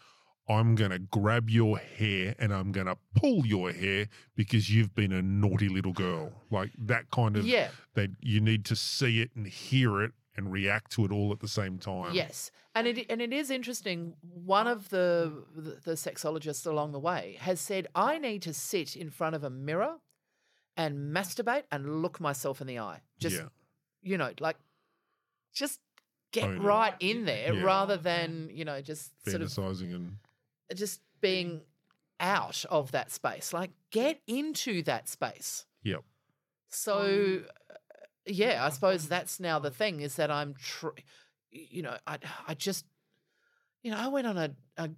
[0.49, 4.95] I'm going to grab your hair and I'm going to pull your hair because you've
[4.95, 6.33] been a naughty little girl.
[6.51, 7.69] Like that kind of, Yeah.
[7.95, 11.41] that you need to see it and hear it and react to it all at
[11.41, 12.15] the same time.
[12.15, 14.15] Yes, and it and it is interesting.
[14.23, 18.95] One of the, the the sexologists along the way has said, I need to sit
[18.95, 19.97] in front of a mirror
[20.77, 23.01] and masturbate and look myself in the eye.
[23.19, 23.49] Just Yeah.
[24.01, 24.57] you know, like
[25.53, 25.81] just
[26.31, 26.61] get Own it.
[26.61, 27.63] right in there Yeah.
[27.63, 30.19] rather than you know just sort of Fantasizing and
[30.75, 31.63] just being
[32.21, 33.53] out of that space.
[33.53, 35.65] Like, get into that space.
[35.85, 36.03] Yep.
[36.69, 37.41] So,
[37.71, 37.75] uh,
[38.27, 40.89] yeah, I suppose that's now the thing is that I'm, tr-
[41.51, 42.85] you know, I, I just,
[43.83, 44.91] you know, I went on a, a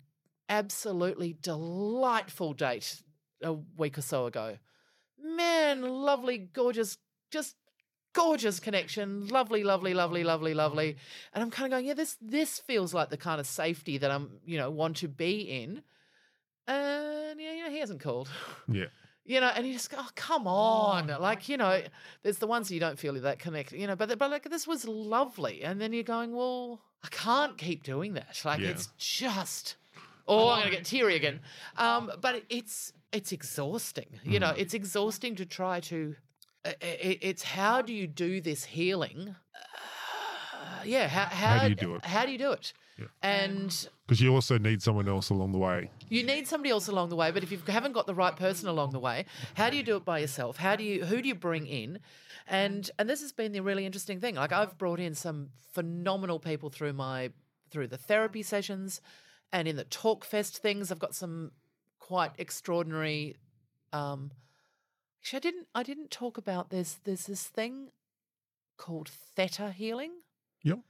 [0.49, 3.03] absolutely delightful date
[3.43, 4.57] a week or so ago.
[5.23, 6.99] Man, lovely, gorgeous,
[7.31, 7.57] just
[8.13, 9.27] gorgeous connection.
[9.29, 10.97] Lovely, lovely, lovely, lovely, lovely.
[11.33, 14.11] And I'm kind of going, yeah, this this feels like the kind of safety that
[14.11, 15.83] I'm, you know, want to be in.
[16.67, 18.29] And yeah, you know, he hasn't called.
[18.69, 18.87] yeah.
[19.25, 21.07] You know, and you just go, oh, come on.
[21.21, 21.83] Like, you know,
[22.23, 24.87] there's the ones you don't feel that connected, you know, but, but like, this was
[24.89, 25.63] lovely.
[25.63, 28.41] And then you're going, well, I can't keep doing that.
[28.45, 28.71] Like, Yeah.
[28.71, 29.77] it's just,
[30.27, 31.41] oh, I'm going to get teary again.
[31.77, 34.07] Um, but it's, it's exhausting.
[34.25, 36.30] You know, it's exhausting to try to, i- i-
[36.65, 39.35] it's how do you do this healing?
[39.55, 41.09] Uh, yeah.
[41.09, 42.05] How, how, do you do it?
[42.05, 42.73] How do you do it?
[42.99, 43.07] Yeah.
[43.23, 45.91] And Because you also need someone else along the way.
[46.11, 48.69] you need somebody else along the way, but if you haven't got the right person
[48.69, 50.59] along the way, how do you do it by yourself?
[50.59, 52.01] How do you who do you bring in?
[52.47, 54.35] And and this has been the really interesting thing.
[54.35, 57.31] Like I've brought in some phenomenal people through my
[57.71, 59.01] through the therapy sessions
[59.53, 60.93] and in the talk fest things.
[60.93, 61.53] I've got some
[62.01, 63.37] quite extraordinary
[63.93, 64.31] um
[65.23, 67.89] actually I didn't I didn't talk about there's there's this thing
[68.77, 70.13] called theta healing
[70.63, 70.81] Yep.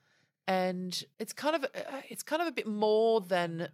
[0.46, 3.68] and it's kind of uh, it's kind of a bit more than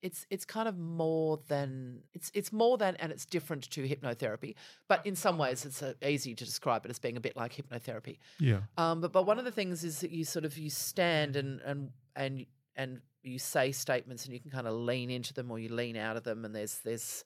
[0.00, 4.54] it's it's kind of more than it's it's more than and it's different to hypnotherapy
[4.88, 7.54] but in some ways it's uh, easy to describe it as being a bit like
[7.54, 8.60] hypnotherapy Yeah.
[8.78, 11.60] um, but but one of the things is that you sort of you stand and
[11.60, 15.58] and and and you say statements and you can kind of lean into them or
[15.60, 17.24] you lean out of them and there's there's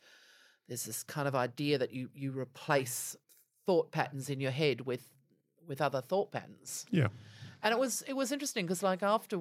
[0.69, 3.17] there's this kind of idea that you you replace
[3.67, 5.09] thought patterns in your head with
[5.67, 7.09] with other thought patterns Yeah.
[7.63, 9.41] and it was it was interesting because like after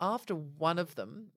[0.00, 1.28] after one of them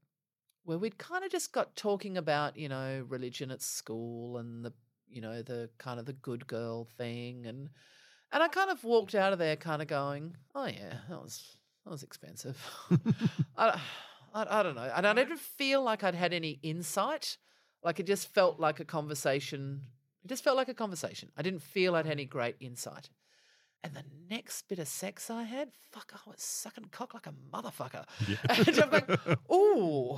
[0.63, 4.73] where we'd kind of just got talking about you know religion at school and the
[5.09, 7.69] you know the kind of the good girl thing and
[8.29, 11.55] and I kind of walked out of there kind of going, oh yeah, that was
[11.85, 12.57] that was expensive.
[13.57, 13.79] I,
[14.33, 17.38] I I don't know, and I didn't feel like I'd had any insight.
[17.88, 19.81] Like it just felt like a conversation.
[20.25, 21.29] It just felt like a conversation.
[21.38, 23.09] I didn't feel I'd had any great insight.
[23.81, 27.33] And the next bit of sex I had, fuck, I was sucking cock like a
[27.53, 28.03] motherfucker.
[28.67, 29.09] And I'm like,
[29.51, 30.17] ooh,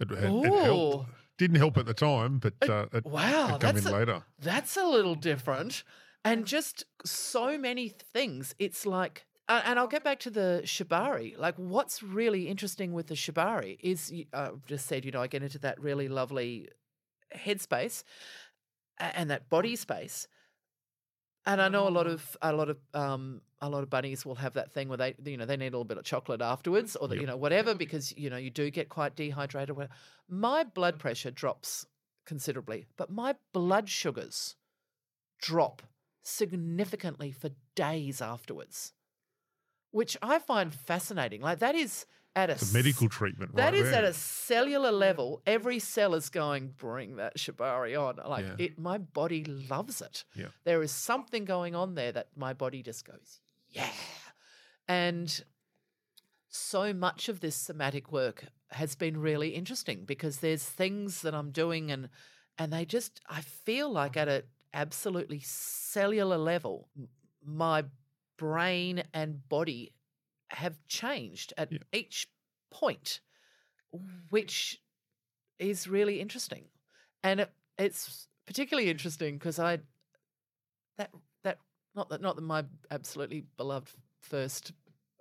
[0.00, 1.10] It, it, it helped.
[1.38, 4.22] Didn't help at the time, but uh, it, wow, it come that's in a- later.
[4.40, 5.84] that's a little different.
[6.24, 8.56] And just so many things.
[8.58, 11.38] It's like, uh, and I'll get back to the shibari.
[11.38, 15.28] Like, what's really interesting with the shibari is, uh, I've just said, you know, I
[15.28, 16.68] get into that really lovely
[17.34, 18.04] headspace
[18.98, 20.28] a- and that body space.
[21.46, 24.34] And I know a lot of a lot of um, a lot of bunnies will
[24.34, 26.94] have that thing where they you know they need a little bit of chocolate afterwards
[26.96, 27.20] or the, Yep.
[27.22, 29.74] you know whatever because you know you do get quite dehydrated.
[29.74, 29.94] Whatever.
[30.28, 31.86] My blood pressure drops
[32.26, 34.56] considerably, but my blood sugars
[35.40, 35.82] drop
[36.22, 38.92] significantly for days afterwards,
[39.90, 41.40] which I find fascinating.
[41.40, 42.04] Like that is
[42.36, 45.42] at a s- medical treatment, that right is at a cellular level.
[45.46, 48.16] Every cell is going, bring that shibari on.
[48.28, 48.54] Like Yeah.
[48.66, 50.24] it, my body loves it.
[50.34, 50.48] Yeah.
[50.64, 53.90] There is something going on there that my body just goes, yeah.
[54.86, 55.42] And
[56.48, 61.50] so much of this somatic work has been really interesting because there's things that I'm
[61.50, 62.08] doing and
[62.58, 66.88] and they just I feel like at a absolutely cellular level
[67.44, 67.84] my
[68.36, 69.92] brain and body
[70.50, 71.78] have changed at Yeah.
[71.92, 72.28] each
[72.70, 73.20] point
[74.30, 74.80] which
[75.58, 76.64] is really interesting
[77.22, 79.78] and it, it's particularly interesting because I
[80.98, 81.10] that
[81.44, 81.58] that
[81.94, 83.90] not that not that my absolutely beloved
[84.20, 84.72] first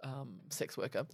[0.03, 1.05] um, sex worker,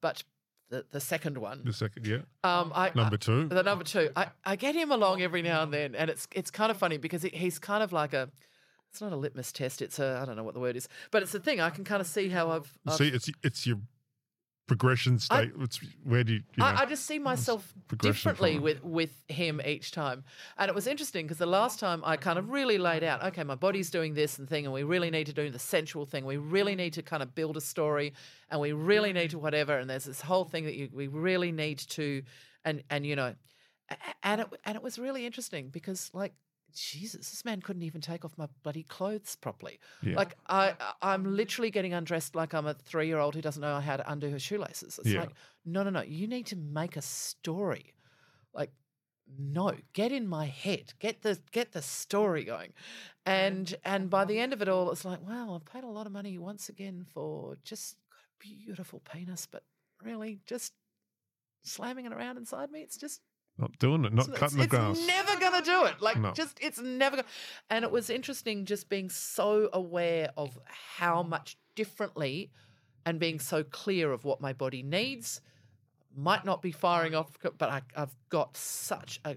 [0.00, 0.22] but
[0.70, 1.62] the the second one.
[1.64, 2.18] The second, yeah.
[2.44, 3.48] Um, I, Number I- two.
[3.48, 4.10] the number two.
[4.16, 6.96] I, I get him along every now and then, and it's it's kind of funny
[6.98, 8.30] because he's kind of like a.
[8.92, 9.80] It's not a litmus test.
[9.80, 11.60] It's a I don't know what the word is, but it's the thing.
[11.60, 12.70] I can kind of see how I've.
[12.86, 13.78] I've See, it's it's your
[14.66, 15.50] progression state.
[15.60, 19.24] it's where do you, you know, I, I just see myself differently from with with
[19.28, 20.24] him each time,
[20.58, 23.44] and it was interesting because the last time I kind of really laid out, okay,
[23.44, 26.26] my body's doing this and thing, and we really need to do the sensual thing.
[26.26, 28.12] We really need to kind of build a story,
[28.50, 29.78] and we really need to whatever.
[29.78, 32.22] And there's this whole thing that you, we really need to,
[32.62, 33.34] and and you know,
[34.22, 36.34] and it and it was really interesting because like.
[36.74, 39.78] Jesus, this man couldn't even take off my bloody clothes properly.
[40.02, 40.16] Yeah.
[40.16, 43.80] Like I, I'm literally getting undressed like I'm a three year old who doesn't know
[43.80, 44.98] how to undo her shoelaces.
[44.98, 45.20] It's Yeah.
[45.20, 45.30] like,
[45.64, 46.02] no, no, no.
[46.02, 47.94] You need to make a story.
[48.54, 48.70] Like,
[49.38, 50.92] no, get in my head.
[50.98, 52.72] Get the get the story going.
[53.24, 56.06] And and by the end of it all, it's like, wow, I've paid a lot
[56.06, 59.62] of money once again for just a beautiful penis, but
[60.02, 60.74] really just
[61.62, 62.80] slamming it around inside me.
[62.80, 63.20] It's just
[63.58, 65.06] not doing it, not cutting the it's grass.
[65.06, 66.00] never gonna do it.
[66.00, 66.32] Like No.
[66.32, 67.28] just it's never gonna
[67.70, 72.50] and it was interesting just being so aware of how much differently
[73.04, 75.40] and being so clear of what my body needs.
[76.14, 79.36] Might not be firing off, but I, I've got such a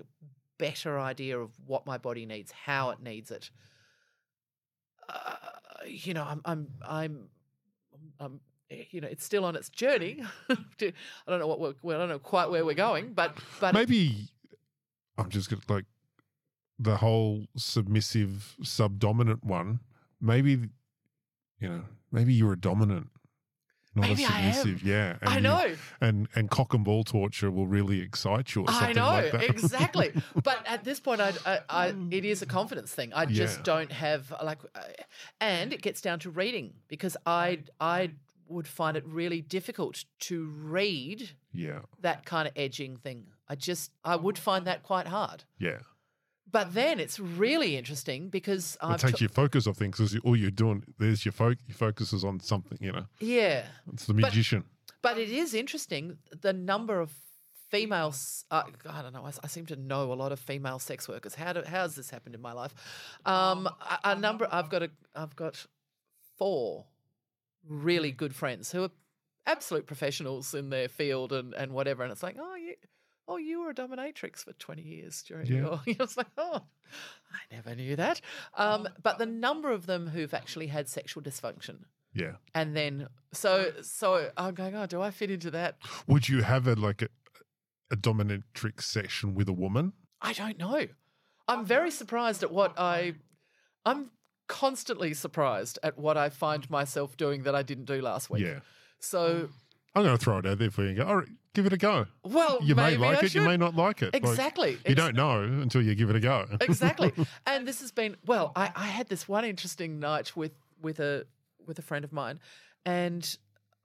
[0.58, 3.50] better idea of what my body needs, how it needs it.
[5.08, 5.36] Uh,
[5.88, 7.30] you know, I'm, I'm, I'm,
[8.20, 8.40] I'm,
[8.70, 10.24] you know, it's still on its journey.
[10.78, 10.88] to,
[11.28, 13.74] I don't know what we're, well, I don't know quite where we're going, but, but
[13.74, 14.30] Maybe
[15.18, 15.86] I'm just gonna like
[16.80, 19.80] the whole submissive subdominant one.
[20.20, 20.70] Maybe
[21.60, 23.08] you know, maybe you're a dominant,
[23.96, 24.84] not Maybe a submissive.
[24.84, 25.76] Yeah, and I you- know.
[26.02, 30.12] and and cock and ball torture will really excite you I know like exactly,
[30.44, 33.14] but at this point, I, I, I, it is a confidence thing.
[33.14, 33.64] I just Yeah.
[33.64, 34.82] don't have like, uh,
[35.40, 38.12] and it gets down to reading because I, I
[38.48, 43.28] would find it really difficult to read yeah, that kind of edging thing.
[43.48, 45.44] I just, I would find that quite hard.
[45.60, 45.80] yeah.
[46.52, 50.16] But then it's really interesting because It I've, takes t- your focus off things because
[50.24, 51.62] all you're doing there's your focus.
[51.68, 52.78] Your focus is on something.
[52.80, 54.64] You know, yeah, it's the magician.
[55.02, 57.12] But it is interesting the number of
[57.70, 58.46] females.
[58.52, 59.26] Uh, I don't know.
[59.26, 61.36] I, I seem to know a lot of female sex workers.
[61.36, 62.74] How do, how has this happened in my life?
[63.26, 64.48] Um, a, a number.
[64.50, 64.92] I've got a.
[65.14, 65.66] I've got
[66.38, 66.86] four
[67.68, 68.92] really good friends who are
[69.46, 72.04] absolute professionals in their field and and whatever.
[72.04, 72.76] And it's like, oh, you.
[73.28, 75.56] Oh, you were a dominatrix for 20 years during Yeah.
[75.56, 75.82] your.
[75.88, 76.62] I was like, oh,
[77.32, 78.22] I never knew that.
[78.54, 82.34] Um, but the number of them who've actually had sexual dysfunction Yeah.
[82.54, 85.78] and then so so I'm going, oh, do I fit into that?
[86.06, 87.08] Would you have a like a,
[87.92, 89.94] a dominatrix session with a woman?
[90.22, 90.86] I don't know.
[91.48, 93.16] I'm very surprised at what I
[93.86, 94.12] I'm
[94.48, 98.44] constantly surprised at what I find myself doing that I didn't do last week.
[98.44, 98.60] Yeah.
[99.00, 99.50] So
[99.96, 101.74] I'm going to throw it out there for you and go, all right, give it
[101.74, 102.06] a go.
[102.24, 104.14] Well, You may like I it, you may not like it.
[104.14, 104.72] Like, Exactly.
[104.72, 106.46] you Ex- don't know until you give it a go.
[106.62, 107.14] exactly.
[107.46, 108.52] And this has been well.
[108.56, 111.26] I, I had this one interesting night with with a
[111.66, 112.40] with a friend of mine,
[112.86, 113.38] and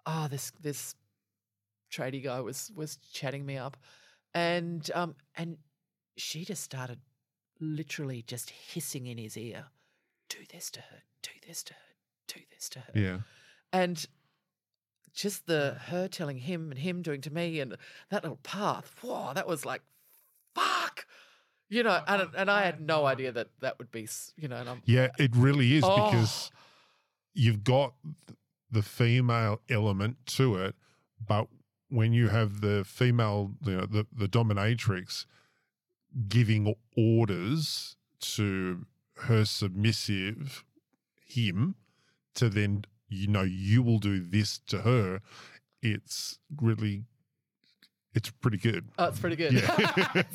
[0.04, 0.94] ah, this this
[1.92, 3.76] tradie guy was was chatting me up,
[4.34, 5.56] and um and
[6.16, 6.98] she just started
[7.60, 9.66] literally just hissing in his ear,
[10.30, 11.94] "Do this to her, do this to her,
[12.26, 13.18] do this to her," yeah.
[13.72, 14.06] and
[15.12, 17.76] just the her telling him and him doing to me and
[18.10, 19.82] that little path whoa that was like
[20.54, 21.04] fuck
[21.68, 24.56] you know and oh, and i had no idea that that would be you know
[24.56, 26.10] and i'm Yeah, it really is Oh.
[26.10, 26.50] because
[27.34, 27.94] you've got
[28.70, 30.74] the female element to it,
[31.26, 31.48] but
[31.88, 35.26] when you have the female, you know, the, the dominatrix
[36.28, 38.86] giving orders to
[39.22, 40.64] her submissive
[41.26, 41.74] him
[42.34, 45.20] to then, you know, you will do this to her,
[45.82, 47.04] it's really,
[48.14, 48.88] it's pretty good.
[48.98, 49.76] oh it's pretty good Yeah.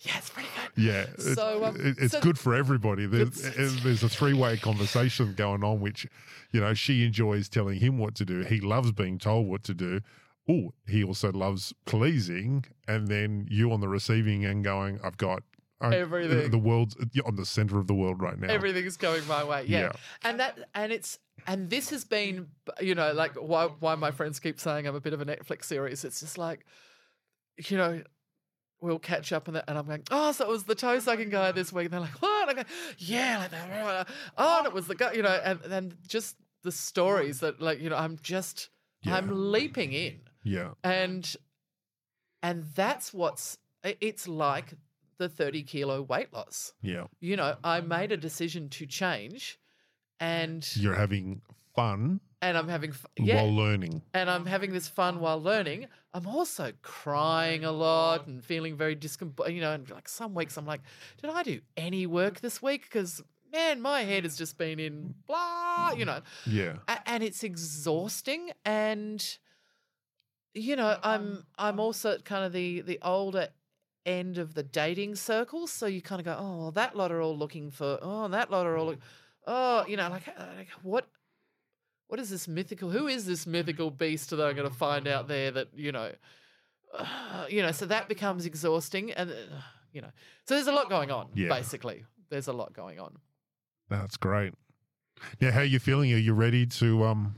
[0.00, 3.06] yeah it's pretty good Yeah, it's, So, um, it- it's so- good for everybody.
[3.06, 3.42] There's,
[3.82, 6.06] there's a three way conversation going on, which,
[6.52, 8.40] you know, she enjoys telling him what to do.
[8.42, 10.00] He loves being told what to do.
[10.48, 15.42] Oh, he also loves pleasing, and then you on the receiving end going, "I've got
[15.80, 16.50] I- Everything.
[16.50, 18.48] The world's on the center of the world right now.
[18.52, 19.80] everything's going my way yeah.
[19.80, 19.92] Yeah.
[20.22, 22.48] and that and it's and this has been
[22.80, 25.64] you know like why why my friends keep saying i'm a bit of a netflix
[25.64, 26.66] series it's just like
[27.68, 28.02] you know
[28.82, 31.28] we'll catch up and, that, and i'm going oh so it was the toe sucking
[31.30, 32.68] guy this week and they're like what and I go,
[32.98, 36.72] yeah like that oh and it was the guy you know and then just the
[36.72, 38.68] stories that like you know i'm just
[39.02, 39.16] Yeah.
[39.16, 41.24] i'm leaping in Yeah, and
[42.42, 44.74] and that's what's it's like
[45.20, 47.04] the 30 kilo weight loss yeah.
[47.20, 49.58] you know, I made a decision to change,
[50.18, 51.42] and You're having
[51.76, 54.02] fun and I'm having f- yeah, while learning.
[54.14, 55.86] and I'm having this fun while learning.
[56.14, 59.30] I'm also crying a lot and feeling very discom.
[59.54, 60.80] You know, and like some weeks I'm like,
[61.20, 62.82] did I do any work this week?
[62.84, 65.92] Because man, my head has just been in blah.
[65.96, 69.22] You know, Yeah, a- and it's exhausting and
[70.52, 73.48] you know i'm i'm also kind of the the older
[74.06, 77.20] end of the dating circles so you kind of go oh well that lot are
[77.20, 78.98] all looking for oh that lot are all look,
[79.46, 81.06] oh you know like, uh, like what
[82.08, 85.28] what is this mythical who is this mythical beast that i'm going to find out
[85.28, 86.10] there that you know
[86.96, 89.34] uh, you know so that becomes exhausting and uh,
[89.92, 90.10] you know
[90.46, 91.48] so there's a lot going on Yeah.
[91.48, 93.16] basically there's a lot going on
[93.90, 94.54] that's great.
[95.40, 96.12] Now, how are you feeling?
[96.12, 97.34] Are you ready to um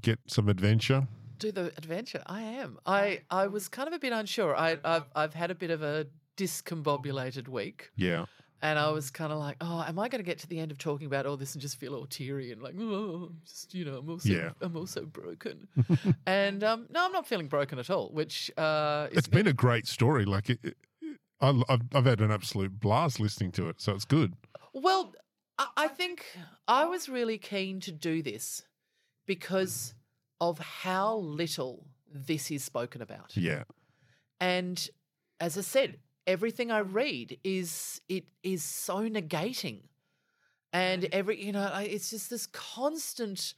[0.00, 1.08] get some adventure?
[1.38, 2.22] Do the adventure.
[2.26, 2.78] I am.
[2.84, 4.56] I I was kind of a bit unsure.
[4.56, 8.26] I I've I've had a bit of a discombobulated week, Yeah,
[8.62, 10.70] and I was kind of like, oh, am I going to get to the end
[10.70, 13.84] of talking about all this and just feel all teary and like, oh, just you
[13.84, 14.50] know, I'm also Yeah.
[14.60, 15.68] I'm also broken,
[16.26, 18.10] and um, no, I'm not feeling broken at all.
[18.10, 20.24] Which uh, is it's been a great story.
[20.24, 20.76] Like it, it,
[21.40, 24.34] I, I've, I've had an absolute blast listening to it, so it's good.
[24.72, 25.14] Well,
[25.58, 26.24] I, I think
[26.66, 28.62] I was really keen to do this
[29.26, 29.94] because
[30.40, 33.36] of how little this is spoken about.
[33.36, 33.64] Yeah,
[34.40, 34.88] And
[35.40, 39.80] as I said, everything I read is it is so negating,
[40.72, 43.54] and every you know it's just this constant.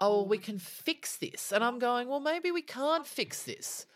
[0.00, 2.08] Oh, we can fix this, and I'm going.
[2.08, 3.86] Well, maybe we can't fix this.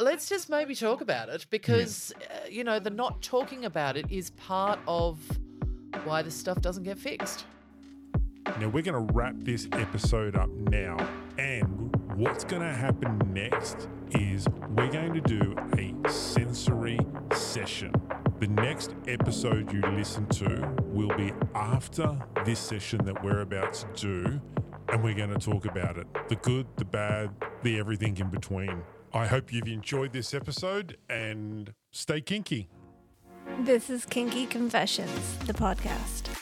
[0.00, 4.06] Let's just maybe talk about it because uh, you know the not talking about it
[4.10, 5.18] is part of
[6.04, 7.44] why this stuff doesn't get fixed.
[8.56, 10.96] Now we're going to wrap this episode up now,
[11.38, 16.98] and what's going to happen next is we're going to do a sensory
[17.32, 17.92] session.
[18.40, 23.86] The next episode you listen to will be after this session that we're about to
[23.94, 24.40] do,
[24.88, 27.30] and we're going to talk about it the good, the bad,
[27.62, 28.82] the everything in between.
[29.12, 32.68] I hope you've enjoyed this episode and stay kinky.
[33.60, 36.37] This is Kinky Confessions, the podcast.